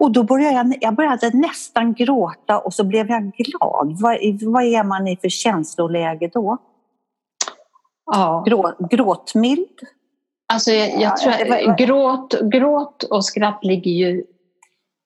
och 0.00 0.12
då 0.12 0.22
började 0.22 0.54
jag, 0.56 0.74
jag 0.80 0.94
började 0.94 1.30
nästan 1.30 1.94
gråta 1.94 2.58
och 2.58 2.74
så 2.74 2.84
blev 2.84 3.10
jag 3.10 3.32
glad. 3.32 3.96
Vad, 4.00 4.18
vad 4.42 4.62
är 4.64 4.84
man 4.84 5.08
i 5.08 5.16
för 5.16 5.28
känsloläge 5.28 6.30
då? 6.34 6.58
ja. 8.12 8.44
Grå, 8.46 8.72
gråtmild? 8.90 9.68
Alltså 10.52 10.70
jag, 10.70 10.88
jag 10.88 11.00
Ja, 11.00 11.16
tror 11.16 11.32
det 11.44 11.50
var- 11.66 11.72
att 11.72 11.78
gråt, 11.78 12.34
gråt 12.52 13.02
och 13.02 13.24
skratt 13.24 13.58
ligger 13.62 13.90
ju 13.90 14.24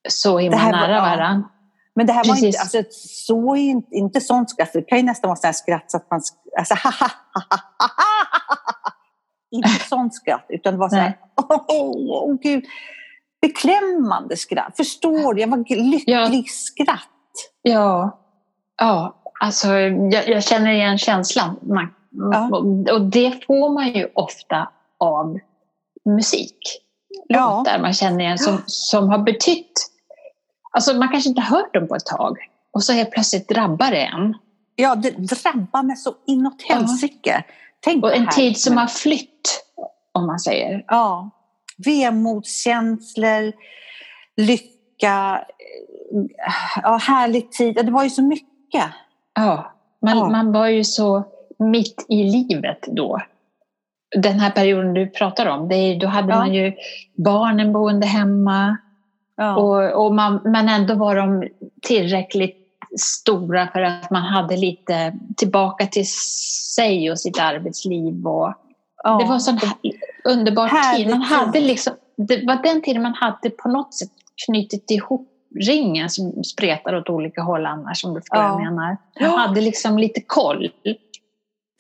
så 0.08 0.38
himla 0.38 0.56
Det 0.56 0.62
här 0.62 0.72
var- 0.72 0.78
nära 0.80 0.94
ja. 0.94 1.00
varandra. 1.00 1.48
Men 1.94 2.06
det 2.06 2.12
här 2.12 2.24
var 2.24 2.34
inte, 2.34 2.46
Precis. 2.46 2.60
alltså, 2.76 2.82
så 3.00 3.56
inte, 3.56 3.94
inte 3.94 4.20
sånt 4.20 4.50
skratt. 4.50 4.72
Det 4.72 4.82
kan 4.82 4.98
ju 4.98 5.04
nästan 5.04 5.28
vara 5.28 5.36
sånt 5.36 5.56
skratt 5.56 5.90
så 5.90 5.96
att 5.96 6.10
man... 6.10 6.20
Alltså, 6.58 6.74
inte 9.50 9.68
sånt 9.88 10.14
skratt, 10.14 10.46
utan 10.48 10.72
det 10.72 10.78
var 10.78 10.88
så 10.88 10.96
här... 10.96 11.18
Åh, 11.36 11.56
oh, 11.68 12.30
oh, 12.30 12.38
gud. 12.42 12.64
Beklämmande 13.42 14.36
skratt. 14.36 14.76
Förstår 14.76 15.34
du? 15.34 15.40
Jag 15.40 15.48
var 15.48 15.56
lycklig 15.90 16.50
skratt. 16.50 17.08
Ja, 17.62 18.20
ja 18.80 19.22
alltså 19.40 19.68
jag, 19.78 20.28
jag 20.28 20.44
känner 20.44 20.70
igen 20.72 20.98
känslan. 20.98 21.56
Man, 21.62 21.88
Ja. 22.32 22.48
och, 22.52 22.90
och 22.94 23.02
det 23.10 23.44
får 23.46 23.74
man 23.74 23.92
ju 23.92 24.08
ofta 24.14 24.68
av 24.98 25.38
musik. 26.16 26.58
Ja. 27.28 27.56
Låtar 27.58 27.78
man 27.78 27.92
känner 27.92 28.20
igen 28.20 28.38
som, 28.38 28.62
som 28.66 29.08
har 29.08 29.18
betytt... 29.18 29.88
Alltså 30.76 30.94
man 30.94 31.08
kanske 31.08 31.28
inte 31.28 31.40
har 31.40 31.56
hört 31.56 31.74
dem 31.74 31.88
på 31.88 31.94
ett 31.94 32.06
tag 32.06 32.36
och 32.72 32.82
så 32.82 32.92
helt 32.92 33.10
plötsligt 33.10 33.48
drabbar 33.48 33.90
det 33.90 34.04
en. 34.04 34.34
Ja, 34.76 34.94
det 34.94 35.10
drabbar 35.10 35.82
mig 35.82 35.96
så 35.96 36.14
inåt 36.26 36.62
helsike. 36.62 37.44
Tänk 37.80 38.04
Och 38.04 38.16
en 38.16 38.28
tid 38.28 38.60
som 38.60 38.76
har 38.76 38.86
flytt, 38.86 39.64
om 40.12 40.26
man 40.26 40.38
säger. 40.38 40.84
Ja. 40.88 41.30
Vemodskänslor, 42.32 43.52
lycka, 44.36 45.44
ja, 46.82 46.96
härlig 47.02 47.52
tid. 47.52 47.74
Det 47.74 47.90
var 47.90 48.04
ju 48.04 48.10
så 48.10 48.22
mycket. 48.22 48.84
Ja, 49.34 49.72
man, 50.02 50.18
Ja. 50.18 50.28
man 50.28 50.52
var 50.52 50.66
ju 50.66 50.84
så 50.84 51.24
mitt 51.58 52.06
i 52.08 52.24
livet 52.24 52.78
då. 52.86 53.20
Den 54.16 54.40
här 54.40 54.50
perioden 54.50 54.94
du 54.94 55.06
pratar 55.10 55.46
om, 55.46 55.68
det 55.68 55.74
är, 55.74 56.00
då 56.00 56.06
hade 56.06 56.32
Ja. 56.32 56.38
man 56.38 56.54
ju 56.54 56.72
barnen 57.16 57.72
boende 57.72 58.06
hemma 58.06 58.76
Ja. 59.36 59.56
och, 59.56 60.04
och 60.06 60.14
man, 60.14 60.40
men 60.44 60.68
ändå 60.68 60.94
var 60.94 61.16
de 61.16 61.48
tillräckligt 61.82 62.56
stora 63.00 63.68
för 63.68 63.80
att 63.82 64.10
man 64.10 64.22
hade 64.22 64.56
lite 64.56 65.18
tillbaka 65.36 65.86
till 65.86 66.06
sig 66.76 67.10
och 67.10 67.20
sitt 67.20 67.40
arbetsliv. 67.40 68.26
Och, 68.26 68.54
ja. 69.04 69.18
Det 69.18 69.24
var 69.24 69.34
en 69.34 69.40
sån 69.40 69.58
underbar 70.24 70.94
tid. 70.96 71.10
Man 71.10 71.22
hade 71.22 71.60
liksom, 71.60 71.92
det 72.16 72.46
var 72.46 72.62
den 72.62 72.82
tiden 72.82 73.02
man 73.02 73.14
hade 73.14 73.50
på 73.50 73.68
något 73.68 73.94
sätt 73.94 74.10
knutit 74.46 74.90
ihop 74.90 75.28
ringen 75.68 76.10
som 76.10 76.44
spretar 76.44 76.94
åt 76.96 77.10
olika 77.10 77.42
håll 77.42 77.66
annars, 77.66 78.04
om 78.04 78.14
du 78.14 78.20
förstår 78.20 78.36
vad 78.38 78.46
Ja. 78.46 78.50
jag 78.64 78.72
menar. 78.74 78.96
Man 79.20 79.30
hade 79.38 79.60
liksom 79.60 79.98
lite 79.98 80.20
koll. 80.20 80.70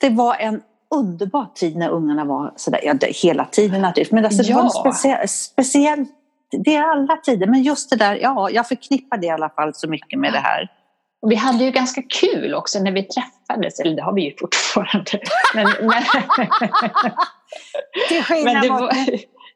Det 0.00 0.10
var 0.10 0.34
en 0.36 0.62
underbar 0.94 1.46
tid 1.54 1.76
när 1.76 1.88
ungarna 1.88 2.24
var 2.24 2.52
sådär, 2.56 2.80
ja, 2.82 2.94
hela 3.22 3.44
tiden 3.44 3.82
naturligtvis, 3.82 4.12
men 4.12 4.24
alltså, 4.24 4.42
det 4.42 4.48
Ja. 4.48 4.56
var 4.56 4.64
en 4.64 4.70
speciell, 4.70 5.28
speciell, 5.28 6.06
det 6.52 6.76
är 6.76 6.82
alla 6.82 7.16
tider, 7.16 7.46
men 7.46 7.62
just 7.62 7.90
det 7.90 7.96
där, 7.96 8.14
ja, 8.22 8.50
jag 8.50 8.68
förknippar 8.68 9.16
det 9.16 9.26
i 9.26 9.30
alla 9.30 9.48
fall 9.48 9.74
så 9.74 9.88
mycket 9.88 10.18
med 10.18 10.32
det 10.32 10.38
här. 10.38 10.68
Och 11.22 11.30
vi 11.30 11.34
hade 11.34 11.64
ju 11.64 11.70
ganska 11.70 12.02
kul 12.02 12.54
också 12.54 12.78
när 12.82 12.92
vi 12.92 13.02
träffades, 13.02 13.80
eller 13.80 13.96
det 13.96 14.02
har 14.02 14.12
vi 14.12 14.22
ju 14.24 14.36
fortfarande. 14.40 15.10
Men, 15.54 15.66
men, 15.80 16.02
Till 18.08 18.24
skillnad 18.24 18.68
mot- 18.80 18.90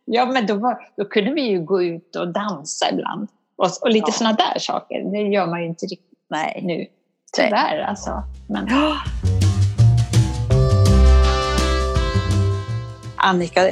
ja, 0.05 0.27
men 0.27 0.47
då, 0.47 0.55
var, 0.55 0.79
då 0.97 1.05
kunde 1.05 1.33
vi 1.33 1.43
ju 1.43 1.61
gå 1.65 1.83
ut 1.83 2.17
och 2.17 2.29
dansa 2.33 2.91
ibland. 2.93 3.29
Och, 3.57 3.69
och 3.83 3.91
lite 3.91 4.07
Ja. 4.09 4.13
sådana 4.13 4.37
där 4.37 4.59
saker. 4.59 5.13
Det 5.13 5.19
gör 5.19 5.47
man 5.47 5.61
ju 5.63 5.67
inte 5.67 5.87
riktigt 5.87 6.19
Nej. 6.31 6.61
nu. 6.65 6.87
Tyvärr 7.37 7.79
alltså. 7.79 8.23
Men, 8.49 8.69
Annika, 13.17 13.69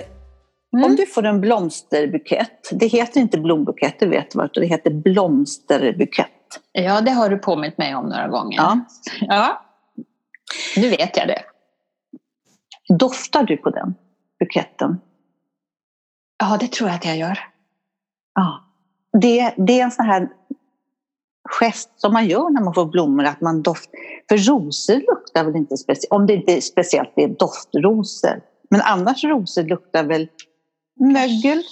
Mm. 0.75 0.85
om 0.85 0.97
du 0.97 1.07
får 1.07 1.27
en 1.27 1.41
blomsterbukett, 1.41 2.69
det 2.73 2.87
heter 2.87 3.21
inte 3.21 3.39
blombukett, 3.39 3.99
det 3.99 4.07
vet 4.07 4.31
du 4.31 4.61
det 4.61 4.67
heter 4.67 4.91
blomsterbukett. 4.91 6.31
Ja, 6.73 7.01
det 7.01 7.11
har 7.11 7.29
du 7.29 7.39
påmint 7.39 7.79
mig 7.79 7.95
om 7.95 8.07
några 8.07 8.29
gånger. 8.29 8.57
Ja. 8.57 8.81
ja. 9.21 9.65
Nu 10.77 10.89
vet 10.89 11.17
jag 11.17 11.29
det. 11.29 11.43
Doftar 12.99 13.45
du 13.45 13.57
på 13.57 13.71
den 13.71 13.95
buketten? 14.39 15.01
Ja, 16.39 16.57
det 16.61 16.73
tror 16.73 16.89
jag 16.89 16.97
att 16.97 17.05
jag 17.05 17.17
gör. 17.17 17.39
Ja. 18.35 18.65
Det, 19.21 19.55
det 19.57 19.81
är 19.81 19.85
en 19.85 19.91
sån 19.91 20.07
här 20.07 20.29
gest 21.61 21.91
som 21.97 22.13
man 22.13 22.27
gör 22.27 22.51
när 22.51 22.63
man 22.63 22.75
får 22.75 22.87
blommor, 22.87 23.25
att 23.25 23.41
man 23.41 23.63
doftar. 23.63 24.01
För 24.29 24.37
rosor 24.37 24.95
luktar 24.95 25.45
väl 25.45 25.57
inte 25.57 25.77
speciellt, 25.77 26.13
om 26.13 26.27
det 26.27 26.35
inte 26.35 26.57
är 26.57 26.61
speciellt 26.61 27.13
det 27.17 27.25
är 27.25 27.29
doftrosor. 27.29 28.41
Men 28.71 28.81
annars 28.81 29.25
rosor 29.25 29.63
luktar 29.63 30.05
väl 30.05 30.29
mögel? 31.01 31.63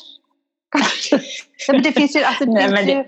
Ja, 1.69 1.73
men 1.73 1.83
det 1.83 1.93
finns 1.93 2.17
ju, 2.17 2.23
alltså, 2.23 2.45
det 2.45 2.53
Nej, 2.53 2.77
finns 2.77 2.89
ju, 2.91 2.95
det, 2.95 3.07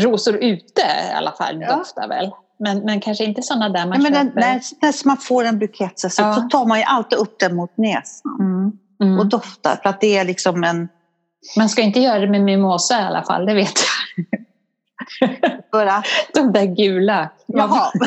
rosor 0.00 0.36
ute 0.36 0.82
i 1.10 1.12
alla 1.14 1.32
fall 1.32 1.60
Ja. 1.60 1.76
doftar 1.76 2.08
väl. 2.08 2.30
Men, 2.58 2.78
men 2.78 3.00
kanske 3.00 3.24
inte 3.24 3.42
sådana 3.42 3.68
där 3.68 3.86
man 3.86 4.02
ja, 4.02 4.10
men 4.10 4.12
den, 4.12 4.26
köper. 4.26 4.40
när, 4.86 5.06
man 5.06 5.16
får 5.16 5.44
en 5.44 5.58
bukett 5.58 5.98
så, 6.00 6.06
Ja. 6.22 6.34
så 6.34 6.40
tar 6.40 6.66
man 6.66 6.78
ju 6.78 6.84
alltid 6.84 7.18
upp 7.18 7.38
den 7.38 7.56
mot 7.56 7.76
näsan 7.76 8.36
Mm. 8.40 8.72
Mm. 9.02 9.18
och 9.18 9.26
doftar. 9.26 9.76
För 9.82 9.88
att 9.88 10.00
det 10.00 10.16
är 10.18 10.24
liksom 10.24 10.64
en... 10.64 10.88
Man 11.56 11.68
ska 11.68 11.82
inte 11.82 12.00
göra 12.00 12.18
det 12.18 12.28
med 12.30 12.40
mimosa 12.42 13.00
i 13.00 13.02
alla 13.02 13.22
fall, 13.22 13.46
det 13.46 13.54
vet 13.54 13.72
jag. 13.80 14.26
För 15.70 15.86
att, 15.86 16.06
De 16.34 16.52
där 16.52 16.64
gula. 16.64 17.30
jaha. 17.46 17.92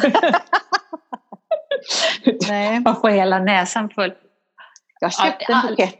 Nej. 2.48 2.80
Man 2.80 2.96
får 3.02 3.10
hela 3.10 3.40
näsan 3.40 3.90
full. 3.90 4.14
Jag 5.00 5.14
köpte 5.14 5.46
en 5.54 5.68
bukett 5.70 5.96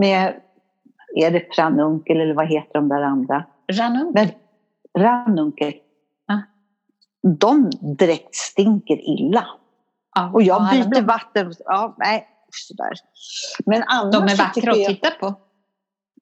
med, 0.00 0.34
är 1.16 1.30
det 1.30 1.40
Pranunkel 1.40 2.20
eller 2.20 2.34
vad 2.34 2.48
heter 2.48 2.72
de 2.74 2.88
där 2.88 3.02
andra? 3.02 3.44
Ranung. 3.72 4.12
Men 4.14 4.28
Ranunkel. 4.98 5.72
Ja. 6.26 6.42
De 7.38 7.70
direkt 7.98 8.34
stinker 8.34 8.96
illa. 9.10 9.46
Ja, 10.14 10.30
Och 10.34 10.42
jag 10.42 10.70
byter 10.70 10.88
blommor. 10.88 11.06
vatten. 11.06 11.52
Ja, 11.64 11.94
nej, 11.98 12.28
sådär. 12.50 12.92
Men 13.66 13.82
annars 13.86 14.14
De 14.14 14.22
är 14.24 14.36
vackra 14.36 14.70
att 14.72 14.84
titta 14.84 15.10
på. 15.10 15.34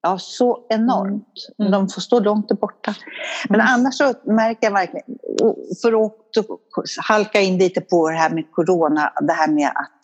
Ja, 0.01 0.17
så 0.17 0.65
enormt. 0.69 1.33
Mm. 1.59 1.71
De 1.71 1.89
får 1.89 2.01
stå 2.01 2.19
långt 2.19 2.47
borta. 2.59 2.95
Men 3.49 3.59
Mm. 3.61 3.73
annars 3.73 3.93
så 3.95 4.13
märker 4.23 4.67
jag 4.67 4.71
verkligen, 4.71 5.05
för 5.81 6.05
att 6.05 6.13
halka 7.07 7.41
in 7.41 7.57
lite 7.57 7.81
på 7.81 8.09
det 8.09 8.15
här 8.15 8.29
med 8.29 8.51
corona, 8.51 9.13
det 9.21 9.33
här 9.33 9.47
med 9.51 9.67
att 9.67 9.99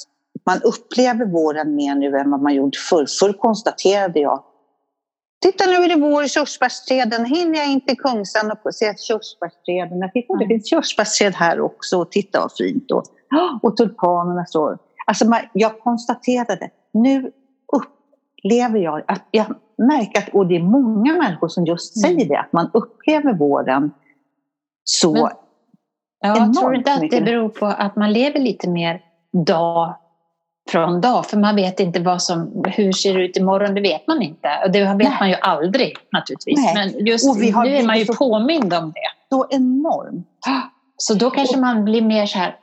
man 0.46 0.62
upplever 0.64 1.26
våren 1.26 1.76
mer 1.76 1.96
nu 1.96 2.18
än 2.18 2.32
vad 2.32 2.42
man 2.42 2.54
gjorde 2.56 2.78
förr. 2.90 3.06
Förr 3.20 3.34
konstaterade 3.34 4.20
jag, 4.20 4.44
titta 5.52 5.66
nu 5.66 5.74
är 5.76 5.90
det 5.90 5.96
vår 6.02 6.24
i 6.24 6.30
körsbärsträden, 6.30 7.26
hinner 7.26 7.60
jag 7.60 7.72
inte 7.72 7.96
Kungsan 7.96 8.52
och 8.64 8.76
se 8.76 8.94
körsbärsträden? 8.98 10.00
Jag 10.00 10.14
tittar, 10.14 10.38
det 10.40 10.48
finns 10.48 10.70
körsbärsträd 10.70 11.36
här 11.36 11.62
också, 11.62 11.98
och 11.98 12.12
titta 12.12 12.40
vad 12.40 12.52
fint. 12.58 12.92
Och, 12.92 13.04
och 13.62 13.78
tulpanerna 13.78 14.46
står. 14.46 14.78
Alltså 15.06 15.28
man, 15.28 15.40
jag 15.54 15.80
konstaterade, 15.80 16.70
nu 16.94 17.32
upplever 17.74 18.80
jag 18.80 19.02
att 19.08 19.24
jag 19.32 19.46
märker 19.78 20.20
att, 20.22 20.30
och 20.30 20.48
det 20.48 20.56
är 20.56 20.64
många 20.64 21.14
människor 21.14 21.48
som 21.48 21.66
just 21.66 21.96
Mm. 21.98 22.18
säger 22.18 22.30
det, 22.30 22.40
att 22.40 22.54
man 22.54 22.70
upplever 22.74 23.34
våren 23.34 23.92
så 24.84 25.14
Men- 25.14 25.30
Ja, 26.26 26.36
Enormt 26.38 26.58
tror 26.60 26.72
du 26.72 26.78
inte 26.78 26.94
att 26.94 27.10
det 27.12 27.22
beror 27.22 27.50
på 27.50 27.66
att 27.66 27.96
man 27.96 28.14
lever 28.14 28.40
lite 28.40 28.70
mer 28.70 29.02
dag 29.46 29.96
från 30.70 31.02
dag, 31.02 31.26
för 31.26 31.38
man 31.38 31.56
vet 31.56 31.80
inte 31.80 32.00
vad 32.00 32.22
som, 32.22 32.64
hur 32.68 32.92
ser 32.92 33.14
det 33.14 33.26
ut 33.26 33.38
imorgon, 33.38 33.74
det 33.74 33.82
vet 33.82 34.08
man 34.08 34.22
inte. 34.22 34.50
Och 34.66 34.72
det 34.72 34.80
vet 34.80 34.98
Nej. 34.98 35.18
man 35.20 35.30
ju 35.30 35.36
aldrig 35.36 35.98
naturligtvis. 36.12 36.60
Nej. 36.60 36.74
Men 36.74 37.06
just 37.06 37.36
nu 37.36 37.46
är 37.48 37.86
man 37.86 38.00
ju 38.00 38.06
så, 38.06 38.14
påmind 38.14 38.74
om 38.74 38.92
det. 38.92 39.36
Så 39.36 39.48
enormt. 39.50 40.28
Så 40.98 41.14
då 41.14 41.30
kanske 41.30 41.58
man 41.58 41.86
blir 41.86 42.02
mer 42.02 42.26
så 42.26 42.40
här, 42.40 42.56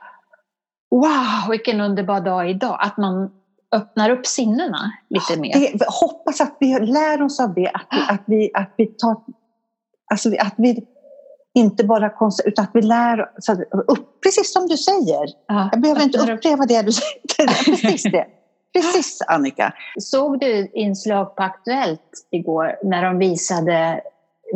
wow, 0.91 1.51
vilken 1.51 1.81
underbar 1.81 2.21
dag 2.21 2.49
idag. 2.49 2.77
Att 2.81 2.97
man 2.97 3.31
öppnar 3.75 4.09
upp 4.09 4.27
sinnena 4.27 4.91
lite 5.09 5.39
mer. 5.39 5.53
Det, 5.53 5.85
hoppas 5.87 6.41
att 6.41 6.57
vi 6.59 6.79
lär 6.79 7.21
oss 7.21 7.39
av 7.39 7.53
det, 7.53 7.71
att 7.73 7.87
vi, 7.91 8.01
att 8.07 8.23
vi, 8.25 8.51
att 8.53 8.73
vi 8.77 8.85
tar... 8.85 9.15
Alltså 10.11 10.29
att 10.39 10.53
vi 10.57 10.85
inte 11.53 11.83
bara 11.83 12.09
konstigt, 12.09 12.45
utan 12.45 12.65
att 12.65 12.71
vi 12.73 12.81
lär 12.81 13.31
så 13.39 13.53
upp, 13.87 14.21
precis 14.23 14.53
som 14.53 14.67
du 14.67 14.77
säger. 14.77 15.25
Ja, 15.47 15.69
jag 15.71 15.81
behöver 15.81 16.03
inte 16.03 16.19
upprepa 16.19 16.65
det 16.65 16.81
du 16.81 16.91
säger. 16.91 17.47
Precis 17.65 18.03
det. 18.03 18.25
Precis 18.73 19.21
Annika. 19.27 19.73
Såg 19.99 20.39
du 20.39 20.71
inslag 20.73 21.35
på 21.35 21.43
Aktuellt 21.43 22.27
igår 22.31 22.75
när 22.83 23.03
de 23.03 23.17
visade 23.17 24.01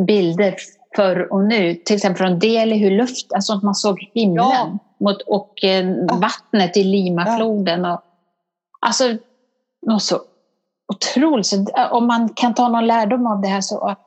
bilder 0.06 0.54
förr 0.96 1.32
och 1.32 1.44
nu, 1.44 1.74
till 1.74 1.96
exempel 1.96 2.26
från 2.26 2.38
Delhi, 2.38 2.76
hur 2.76 2.90
luft, 2.90 3.32
alltså 3.32 3.52
att 3.52 3.62
man 3.62 3.74
såg 3.74 4.10
himlen 4.14 4.44
ja. 4.44 4.78
mot, 5.00 5.22
och 5.22 5.64
eh, 5.64 5.86
vattnet 6.20 6.76
i 6.76 6.84
Limafloden. 6.84 7.84
Och, 7.84 8.00
alltså, 8.80 9.04
något 9.86 10.02
så 10.02 10.20
otroligt. 10.92 11.46
Så, 11.46 11.66
om 11.90 12.06
man 12.06 12.28
kan 12.28 12.54
ta 12.54 12.68
någon 12.68 12.86
lärdom 12.86 13.26
av 13.26 13.40
det 13.40 13.48
här 13.48 13.60
så 13.60 13.80
att 13.80 14.04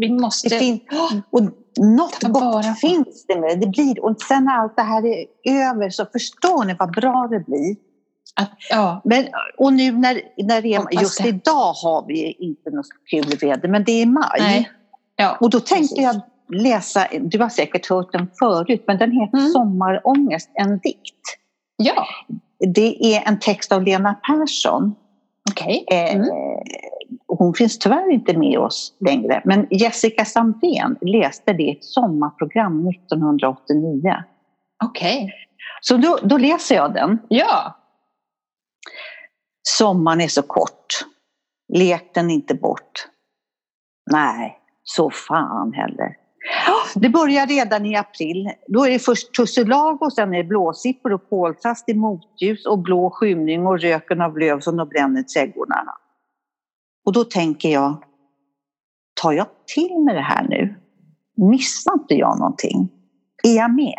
vi 0.00 0.10
måste... 0.10 0.48
Det 0.48 0.58
finns, 0.58 0.80
och 1.30 1.40
något 1.76 2.22
gott 2.22 2.80
finns 2.80 3.26
det 3.28 3.40
med 3.40 3.50
det. 3.50 3.66
det 3.66 3.66
blir, 3.66 4.04
och 4.04 4.22
sen 4.22 4.44
när 4.44 4.58
allt 4.58 4.76
det 4.76 4.82
här 4.82 5.06
är 5.06 5.26
över 5.44 5.90
så 5.90 6.06
förstår 6.12 6.64
ni 6.64 6.76
vad 6.78 6.92
bra 6.92 7.28
det 7.30 7.40
blir. 7.40 7.76
Att, 8.36 8.50
ja. 8.70 9.00
men, 9.04 9.26
och 9.58 9.72
nu 9.72 9.92
när, 9.92 10.20
när 10.36 10.62
det 10.62 10.74
är, 10.74 11.00
just 11.00 11.22
det. 11.22 11.28
idag 11.28 11.72
har 11.72 12.06
vi 12.06 12.32
inte 12.32 12.70
något 12.70 12.86
kul 13.10 13.38
väder, 13.40 13.68
men 13.68 13.84
det 13.84 14.02
är 14.02 14.06
maj. 14.06 14.70
Ja, 15.16 15.36
och 15.40 15.50
då 15.50 15.60
tänkte 15.60 16.00
jag 16.00 16.20
läsa, 16.48 17.08
du 17.20 17.38
har 17.38 17.48
säkert 17.48 17.86
hört 17.86 18.12
den 18.12 18.28
förut, 18.38 18.84
men 18.86 18.98
den 18.98 19.10
heter 19.10 19.38
mm. 19.38 19.50
Sommarångest, 19.50 20.50
en 20.54 20.78
dikt. 20.78 21.14
Ja. 21.76 22.06
Det 22.58 23.14
är 23.14 23.28
en 23.28 23.38
text 23.38 23.72
av 23.72 23.82
Lena 23.82 24.14
Persson. 24.14 24.94
Okay. 25.50 25.84
Eh, 25.90 26.14
mm. 26.14 26.28
Hon 27.26 27.54
finns 27.54 27.78
tyvärr 27.78 28.12
inte 28.12 28.38
med 28.38 28.58
oss 28.58 28.94
längre, 29.00 29.42
men 29.44 29.66
Jessica 29.70 30.24
Sandén 30.24 30.96
läste 31.00 31.52
det 31.52 31.62
i 31.62 31.70
ett 31.70 31.84
sommarprogram 31.84 32.88
1989. 32.88 34.14
Okej. 34.84 35.24
Okay. 35.24 35.30
Så 35.80 35.96
då, 35.96 36.18
då 36.22 36.38
läser 36.38 36.74
jag 36.74 36.94
den. 36.94 37.18
Ja. 37.28 37.76
Sommaren 39.68 40.20
är 40.20 40.28
så 40.28 40.42
kort. 40.42 40.86
Lek 41.72 42.14
den 42.14 42.30
inte 42.30 42.54
bort. 42.54 43.08
Nej, 44.10 44.58
så 44.82 45.10
fan 45.10 45.72
heller. 45.72 46.16
Det 46.94 47.08
börjar 47.08 47.46
redan 47.46 47.86
i 47.86 47.96
april. 47.96 48.50
Då 48.66 48.86
är 48.86 48.90
det 48.90 48.98
först 48.98 49.34
tusselag 49.36 50.02
och 50.02 50.12
sen 50.12 50.34
är 50.34 50.38
det 50.38 50.44
blåsippor 50.44 51.12
och 51.12 51.28
koltrast 51.28 51.88
i 51.88 51.94
motljus 51.94 52.66
och 52.66 52.78
blå 52.78 53.10
skymning 53.10 53.66
och 53.66 53.80
röken 53.80 54.20
av 54.20 54.38
löv 54.38 54.60
som 54.60 54.76
de 54.76 54.88
bränner 54.88 55.22
trädgårdarna. 55.22 55.92
Och 57.04 57.12
då 57.12 57.24
tänker 57.24 57.68
jag, 57.68 58.04
tar 59.14 59.32
jag 59.32 59.46
till 59.74 59.98
med 60.04 60.14
det 60.14 60.20
här 60.20 60.48
nu? 60.48 60.74
Missar 61.36 61.94
inte 61.94 62.14
jag 62.14 62.38
någonting? 62.38 62.88
Är 63.42 63.56
jag 63.56 63.74
med? 63.74 63.98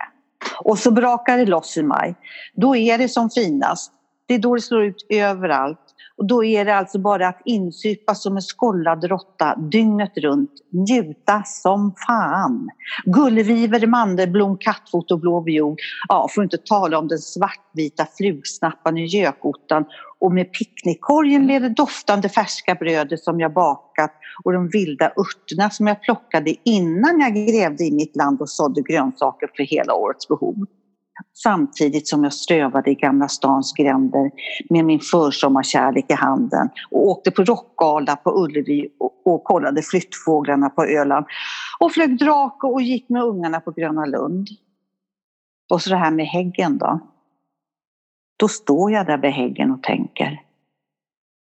Och 0.64 0.80
så 0.80 0.92
brakar 0.92 1.38
det 1.38 1.46
loss 1.46 1.78
i 1.78 1.84
maj. 1.84 2.16
Då 2.54 2.76
är 2.76 2.98
det 2.98 3.10
som 3.10 3.30
finast. 3.30 3.92
Det 4.26 4.34
är 4.34 4.40
då 4.40 4.56
det 4.56 4.62
slår 4.62 4.84
ut 4.84 5.06
överallt. 5.10 5.85
Och 6.18 6.28
då 6.28 6.44
är 6.44 6.66
det 6.66 6.76
alltså 6.76 7.00
bara 7.00 7.28
att 7.28 7.42
insupa 7.46 8.16
som 8.16 8.36
en 8.36 8.42
skållad 8.42 9.04
råtta 9.04 9.56
dygnet 9.56 10.18
runt. 10.18 10.52
Njuta 10.72 11.44
som 11.44 11.94
fan. 12.08 12.70
Gullviver, 13.06 13.88
mandelblom, 13.88 14.58
kattfot 14.58 15.12
och 15.12 15.20
blå 15.20 15.42
viol. 15.42 15.76
Ja, 16.08 16.28
för 16.32 16.42
att 16.42 16.46
inte 16.46 16.58
tala 16.58 17.00
om 17.00 17.08
den 17.08 17.20
svartvita 17.20 18.08
flugsnappan 18.18 18.98
i 18.98 19.06
gökottan 19.06 19.86
och 20.20 20.32
med 20.32 20.54
picknickkorgen 20.54 21.46
blev 21.46 21.62
det 21.62 21.70
doftande 21.70 22.30
färska 22.30 22.76
brödet 22.76 23.20
som 23.20 23.40
jag 23.40 23.54
bakat 23.54 24.12
och 24.44 24.54
de 24.54 24.70
vilda 24.70 25.06
örterna 25.06 25.70
som 25.70 25.88
jag 25.88 26.02
plockade 26.02 26.56
innan 26.64 27.20
jag 27.20 27.34
grävde 27.34 27.84
i 27.84 27.92
mitt 27.92 28.16
land 28.16 28.42
och 28.42 28.50
sådde 28.50 28.82
grönsaker 28.82 29.50
för 29.56 29.64
hela 29.64 29.94
årets 29.94 30.28
behov 30.28 30.56
samtidigt 31.34 32.08
som 32.08 32.24
jag 32.24 32.34
strövade 32.34 32.92
i 32.92 32.96
Gamla 32.96 33.28
stans 33.28 33.74
gränder 33.74 34.32
med 34.70 34.86
min 34.86 35.00
försommarkärlek 35.00 36.12
i 36.12 36.14
handen 36.14 36.70
och 36.92 37.08
åkte 37.08 37.32
på 37.32 37.44
rockgala 37.44 38.16
på 38.16 38.44
Ullevi 38.44 38.90
och, 39.26 39.44
kollade 39.44 39.82
flyttfåglarna 39.82 40.70
på 40.70 40.86
Öland 40.86 41.26
och 41.80 41.92
flög 41.92 42.20
drake 42.20 42.68
och 42.68 42.82
gick 42.82 43.10
med 43.10 43.24
ungarna 43.24 43.60
på 43.60 43.72
Gröna 43.72 44.06
Lund. 44.06 44.48
Och 45.70 45.82
så 45.82 45.90
det 45.90 45.96
här 45.96 46.12
med 46.12 46.26
häggen 46.26 46.78
då. 46.78 47.00
Då 48.38 48.48
står 48.48 48.92
jag 48.92 49.06
där 49.06 49.18
vid 49.18 49.32
häggen 49.32 49.72
och 49.72 49.84
tänker, 49.84 50.42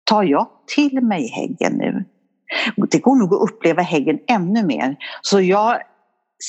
tar 0.05 0.23
jag 0.23 0.49
till 0.67 1.01
mig 1.01 1.29
häggen 1.29 1.73
nu? 1.73 2.05
Det 2.91 2.99
går 2.99 3.17
nog 3.17 3.35
att 3.35 3.51
uppleva 3.51 3.83
häggen 3.83 4.19
ännu 4.27 4.67
mer. 4.67 4.97
Så 5.23 5.41
jag 5.41 5.83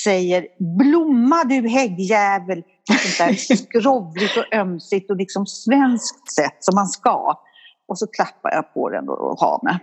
säger 0.03 0.47
blomma 0.79 1.43
du 1.43 1.67
häggjävel 1.67 2.63
sånt 2.89 3.17
där 3.17 3.56
skrovligt 3.56 4.38
och 4.38 4.54
ömsigt 4.54 5.12
och 5.12 5.17
liksom 5.17 5.46
svenskt 5.46 6.34
sätt 6.34 6.58
som 6.60 6.76
man 6.76 6.88
ska. 6.88 7.39
Och 7.88 8.00
så 8.00 8.08
klappar 8.08 8.52
jag 8.52 8.74
på 8.74 8.89
den 8.89 9.10
och 9.10 9.39
har 9.39 9.60
med. 9.63 9.80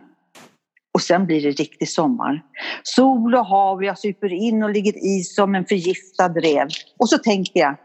Och 0.95 1.03
sen 1.03 1.27
blir 1.27 1.43
det 1.43 1.51
riktig 1.51 1.89
sommar. 1.89 2.43
Sol 2.83 3.35
och 3.35 3.47
hav, 3.47 3.85
jag 3.85 3.99
super 3.99 4.33
in 4.33 4.63
och 4.63 4.71
ligger 4.71 5.19
i 5.19 5.23
som 5.23 5.55
en 5.55 5.65
förgiftad 5.65 6.29
rev. 6.29 6.69
Och 6.99 7.09
så 7.09 7.19
tänker 7.19 7.61
jag, 7.61 7.77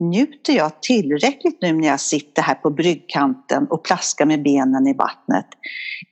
njuter 0.00 0.52
jag 0.52 0.82
tillräckligt 0.82 1.62
nu 1.62 1.72
när 1.72 1.88
jag 1.88 2.00
sitter 2.00 2.42
här 2.42 2.54
på 2.54 2.70
bryggkanten 2.70 3.66
och 3.66 3.84
plaskar 3.84 4.26
med 4.26 4.42
benen 4.42 4.86
i 4.86 4.94
vattnet? 4.94 5.46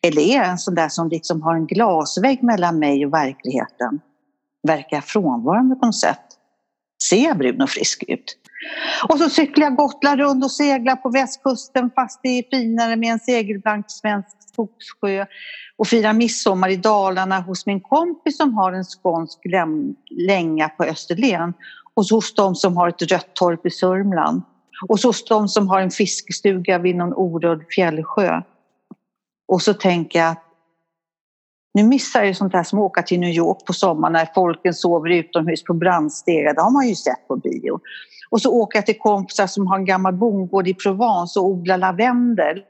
Eller 0.03 0.23
är 0.23 0.37
jag 0.37 0.49
en 0.49 0.59
sån 0.59 0.75
där 0.75 0.89
som 0.89 1.09
liksom 1.09 1.43
har 1.43 1.55
en 1.55 1.67
glasvägg 1.67 2.43
mellan 2.43 2.79
mig 2.79 3.07
och 3.07 3.13
verkligheten? 3.13 4.01
verkar 4.67 4.97
jag 4.97 5.05
frånvarande 5.05 5.77
på 5.77 5.87
något 5.87 6.01
sätt. 6.01 6.26
Ser 7.03 7.25
jag 7.25 7.39
brun 7.39 7.63
och 7.63 7.71
frisk 7.71 8.05
ut? 8.09 8.37
Och 9.09 9.19
så 9.19 9.31
cyklar 9.31 9.65
jag 9.67 9.77
Gotland 9.77 10.21
runt 10.21 10.45
och 10.45 10.51
seglar 10.51 10.97
på 10.97 11.11
västkusten 11.11 11.91
fast 11.95 12.21
det 12.23 12.29
är 12.29 12.43
finare 12.51 12.97
med 12.97 13.13
en 13.13 13.19
segelblank 13.19 13.85
svensk 13.89 14.37
skogssjö 14.53 15.27
och 15.77 15.89
firar 15.89 16.13
midsommar 16.13 16.69
i 16.69 16.77
Dalarna 16.77 17.41
hos 17.41 17.67
min 17.67 17.81
kompis 17.81 18.37
som 18.37 18.55
har 18.55 18.73
en 18.73 18.85
skånsk 18.85 19.39
länga 20.11 20.69
på 20.69 20.85
Österlen 20.85 21.55
och 21.95 22.07
så 22.07 22.15
hos 22.15 22.35
de 22.35 22.55
som 22.55 22.77
har 22.77 22.89
ett 22.89 23.03
rött 23.03 23.35
torp 23.35 23.67
i 23.67 23.71
Sörmland 23.71 24.43
och 24.89 25.01
så 25.01 25.09
hos 25.09 25.25
de 25.25 25.49
som 25.49 25.69
har 25.69 25.81
en 25.81 25.91
fiskestuga 25.91 26.79
vid 26.79 26.97
någon 26.97 27.15
orörd 27.15 27.65
fjällsjö. 27.75 28.43
Och 29.49 29.63
så 29.63 29.75
tänker 29.75 30.19
jag 30.19 30.31
att 30.31 30.46
nu 31.77 31.85
missar 31.85 32.25
jag 32.25 32.37
sånt 32.37 32.53
här 32.53 32.63
som 32.63 32.79
att 32.79 32.85
åka 32.85 33.03
till 33.03 33.21
New 33.21 33.31
York 33.31 33.65
på 33.67 33.73
sommaren 33.73 34.13
när 34.13 34.29
folken 34.35 34.75
sover 34.75 35.11
utomhus 35.11 35.65
på 35.65 35.75
brandstegar. 35.75 36.55
Det 36.55 36.61
har 36.63 36.71
man 36.71 36.89
ju 36.89 36.95
sett 36.95 37.29
på 37.29 37.37
bio. 37.37 37.81
Och 38.31 38.41
så 38.41 38.53
åker 38.53 38.79
jag 38.79 38.87
till 38.87 38.99
kompisar 38.99 39.47
som 39.47 39.67
har 39.67 39.79
en 39.79 39.85
gammal 39.85 40.15
bondgård 40.15 40.69
i 40.69 40.75
Provence 40.75 41.41
och 41.41 41.47
odlar 41.47 41.79
lavendel. 41.79 42.63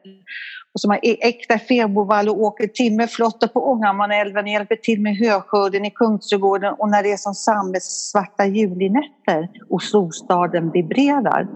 Och 0.74 0.80
som 0.80 0.90
har 0.90 1.00
e- 1.02 1.18
äkta 1.20 1.58
fäbodvall 1.58 2.28
och 2.28 2.40
åker 2.40 2.66
timmerflottor 2.66 3.46
på 3.46 3.70
Ångermanälven 3.70 4.44
och 4.44 4.50
hjälper 4.50 4.76
till 4.76 5.00
med 5.00 5.16
höskörden 5.16 5.84
i 5.84 5.90
Kungsträdgården 5.90 6.74
och 6.78 6.90
när 6.90 7.02
det 7.02 7.12
är 7.12 7.16
som 7.16 7.34
svarta 7.80 8.46
julinätter 8.46 9.48
och 9.70 9.82
storstaden 9.82 10.70
vibrerar. 10.70 11.46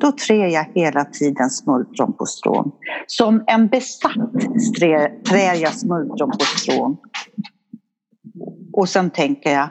Då 0.00 0.12
trär 0.12 0.46
jag 0.46 0.66
hela 0.74 1.04
tiden 1.04 1.50
smultron 1.50 2.12
på 2.12 2.26
strån. 2.26 2.72
Som 3.06 3.44
en 3.46 3.68
besatt 3.68 4.12
trär 5.28 5.54
jag 5.54 5.72
smultron 5.72 6.30
på 6.30 6.44
strån. 6.44 6.96
Och 8.72 8.88
sen 8.88 9.10
tänker 9.10 9.52
jag, 9.52 9.68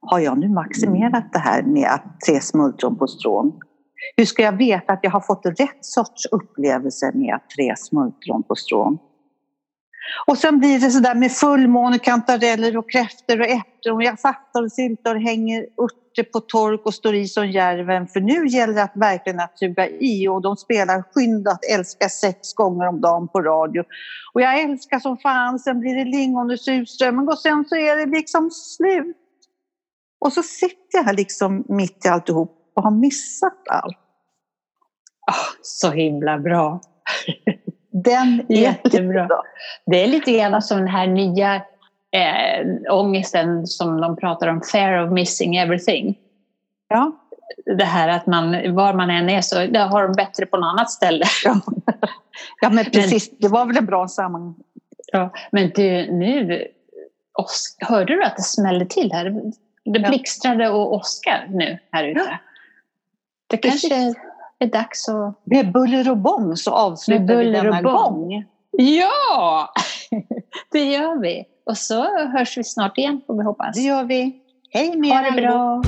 har 0.00 0.18
jag 0.18 0.38
nu 0.38 0.48
maximerat 0.48 1.32
det 1.32 1.38
här 1.38 1.62
med 1.62 1.88
att 1.90 2.20
trä 2.20 2.40
smultron 2.40 2.98
på 2.98 3.06
strån? 3.06 3.52
Hur 4.16 4.24
ska 4.24 4.42
jag 4.42 4.56
veta 4.56 4.92
att 4.92 5.00
jag 5.02 5.10
har 5.10 5.20
fått 5.20 5.46
rätt 5.46 5.84
sorts 5.84 6.26
upplevelse 6.32 7.12
med 7.14 7.34
att 7.34 7.50
trä 7.50 7.74
smultron 7.76 8.42
på 8.42 8.54
strån? 8.54 8.98
Och 10.26 10.38
sen 10.38 10.58
blir 10.58 10.78
det 10.78 10.90
sådär 10.90 11.14
med 11.14 11.32
fullmåne, 11.32 11.98
kantareller 11.98 12.76
och 12.76 12.90
kräftor 12.90 13.40
och 13.40 13.46
ärtor 13.46 13.92
och 13.92 14.02
jag 14.02 14.20
fattar 14.20 14.62
och 14.62 14.72
syltar 14.72 15.14
och 15.14 15.20
hänger 15.20 15.60
örter 15.62 16.22
på 16.32 16.40
tork 16.40 16.86
och 16.86 16.94
står 16.94 17.14
i 17.14 17.28
som 17.28 17.50
järven. 17.50 18.06
För 18.06 18.20
nu 18.20 18.46
gäller 18.46 18.74
det 18.74 18.82
att 18.82 18.96
verkligen 18.96 19.40
att 19.40 19.58
suga 19.58 19.88
i 19.88 20.28
och 20.28 20.42
de 20.42 20.56
spelar 20.56 21.02
Skynda 21.14 21.50
att 21.50 21.64
älska 21.74 22.08
sex 22.08 22.54
gånger 22.54 22.88
om 22.88 23.00
dagen 23.00 23.28
på 23.28 23.40
radio. 23.40 23.84
Och 24.32 24.40
jag 24.40 24.60
älskar 24.60 24.98
som 24.98 25.16
fan, 25.18 25.58
sen 25.58 25.80
blir 25.80 25.94
det 25.94 26.04
lingon 26.04 26.50
och 26.50 26.60
surströmming 26.60 27.28
och 27.28 27.38
sen 27.38 27.64
så 27.68 27.76
är 27.76 27.96
det 27.96 28.06
liksom 28.06 28.50
slut. 28.50 29.16
Och 30.20 30.32
så 30.32 30.42
sitter 30.42 30.98
jag 30.98 31.04
här 31.04 31.14
liksom 31.14 31.64
mitt 31.68 32.06
i 32.06 32.08
alltihop 32.08 32.72
och 32.76 32.82
har 32.82 32.90
missat 32.90 33.68
allt. 33.70 33.98
Oh, 35.30 35.48
så 35.62 35.90
himla 35.90 36.38
bra! 36.38 36.80
Den 38.04 38.46
är 38.48 38.60
jättebra. 38.60 39.28
Det 39.86 40.04
är 40.04 40.06
lite 40.06 40.32
grann 40.32 40.62
som 40.62 40.78
den 40.78 40.88
här 40.88 41.06
nya 41.06 41.54
eh, 42.10 42.94
ångesten 42.94 43.66
som 43.66 44.00
de 44.00 44.16
pratar 44.16 44.48
om, 44.48 44.60
fear 44.60 45.06
of 45.06 45.12
missing 45.12 45.56
everything. 45.56 46.18
Ja. 46.88 47.12
Det 47.76 47.84
här 47.84 48.08
att 48.08 48.26
man, 48.26 48.74
var 48.74 48.94
man 48.94 49.10
än 49.10 49.30
är 49.30 49.40
så 49.40 49.56
har 49.78 50.02
de 50.02 50.12
bättre 50.12 50.46
på 50.46 50.56
något 50.56 50.72
annat 50.72 50.90
ställe. 50.90 51.24
Ja, 51.44 51.60
ja 52.60 52.70
men 52.70 52.84
precis. 52.92 53.30
Men, 53.30 53.38
det 53.40 53.48
var 53.48 53.66
väl 53.66 53.76
en 53.76 53.86
bra 53.86 54.08
sammanhang. 54.08 54.54
Ja, 55.12 55.30
men 55.52 55.70
du, 55.74 56.12
nu 56.12 56.66
hörde 57.78 58.14
du 58.14 58.24
att 58.24 58.36
det 58.36 58.42
smällde 58.42 58.86
till 58.86 59.12
här? 59.12 59.52
Det 59.84 60.00
blixtrade 60.00 60.68
och 60.68 60.94
åskar 60.94 61.46
nu 61.48 61.78
här 61.92 62.04
ute. 62.04 62.38
Det 63.46 63.56
kanske 63.56 64.14
är 64.62 64.66
dags 64.66 65.08
att... 65.08 65.40
Med 65.44 65.72
buller 65.72 66.10
och 66.10 66.16
bång 66.16 66.56
så 66.56 66.70
avslutar 66.70 67.36
vi 67.36 67.50
denna 67.50 67.82
gång. 67.82 68.44
Ja, 68.70 69.72
det 70.72 70.84
gör 70.84 71.20
vi. 71.20 71.44
Och 71.66 71.78
så 71.78 72.26
hörs 72.28 72.58
vi 72.58 72.64
snart 72.64 72.98
igen 72.98 73.20
får 73.26 73.38
vi 73.38 73.44
hoppas. 73.44 73.76
Det 73.76 73.82
gör 73.82 74.04
vi. 74.04 74.32
Hej 74.70 74.96
med 74.96 75.10
Ha 75.10 75.30
det 75.30 75.42
bra. 75.42 75.82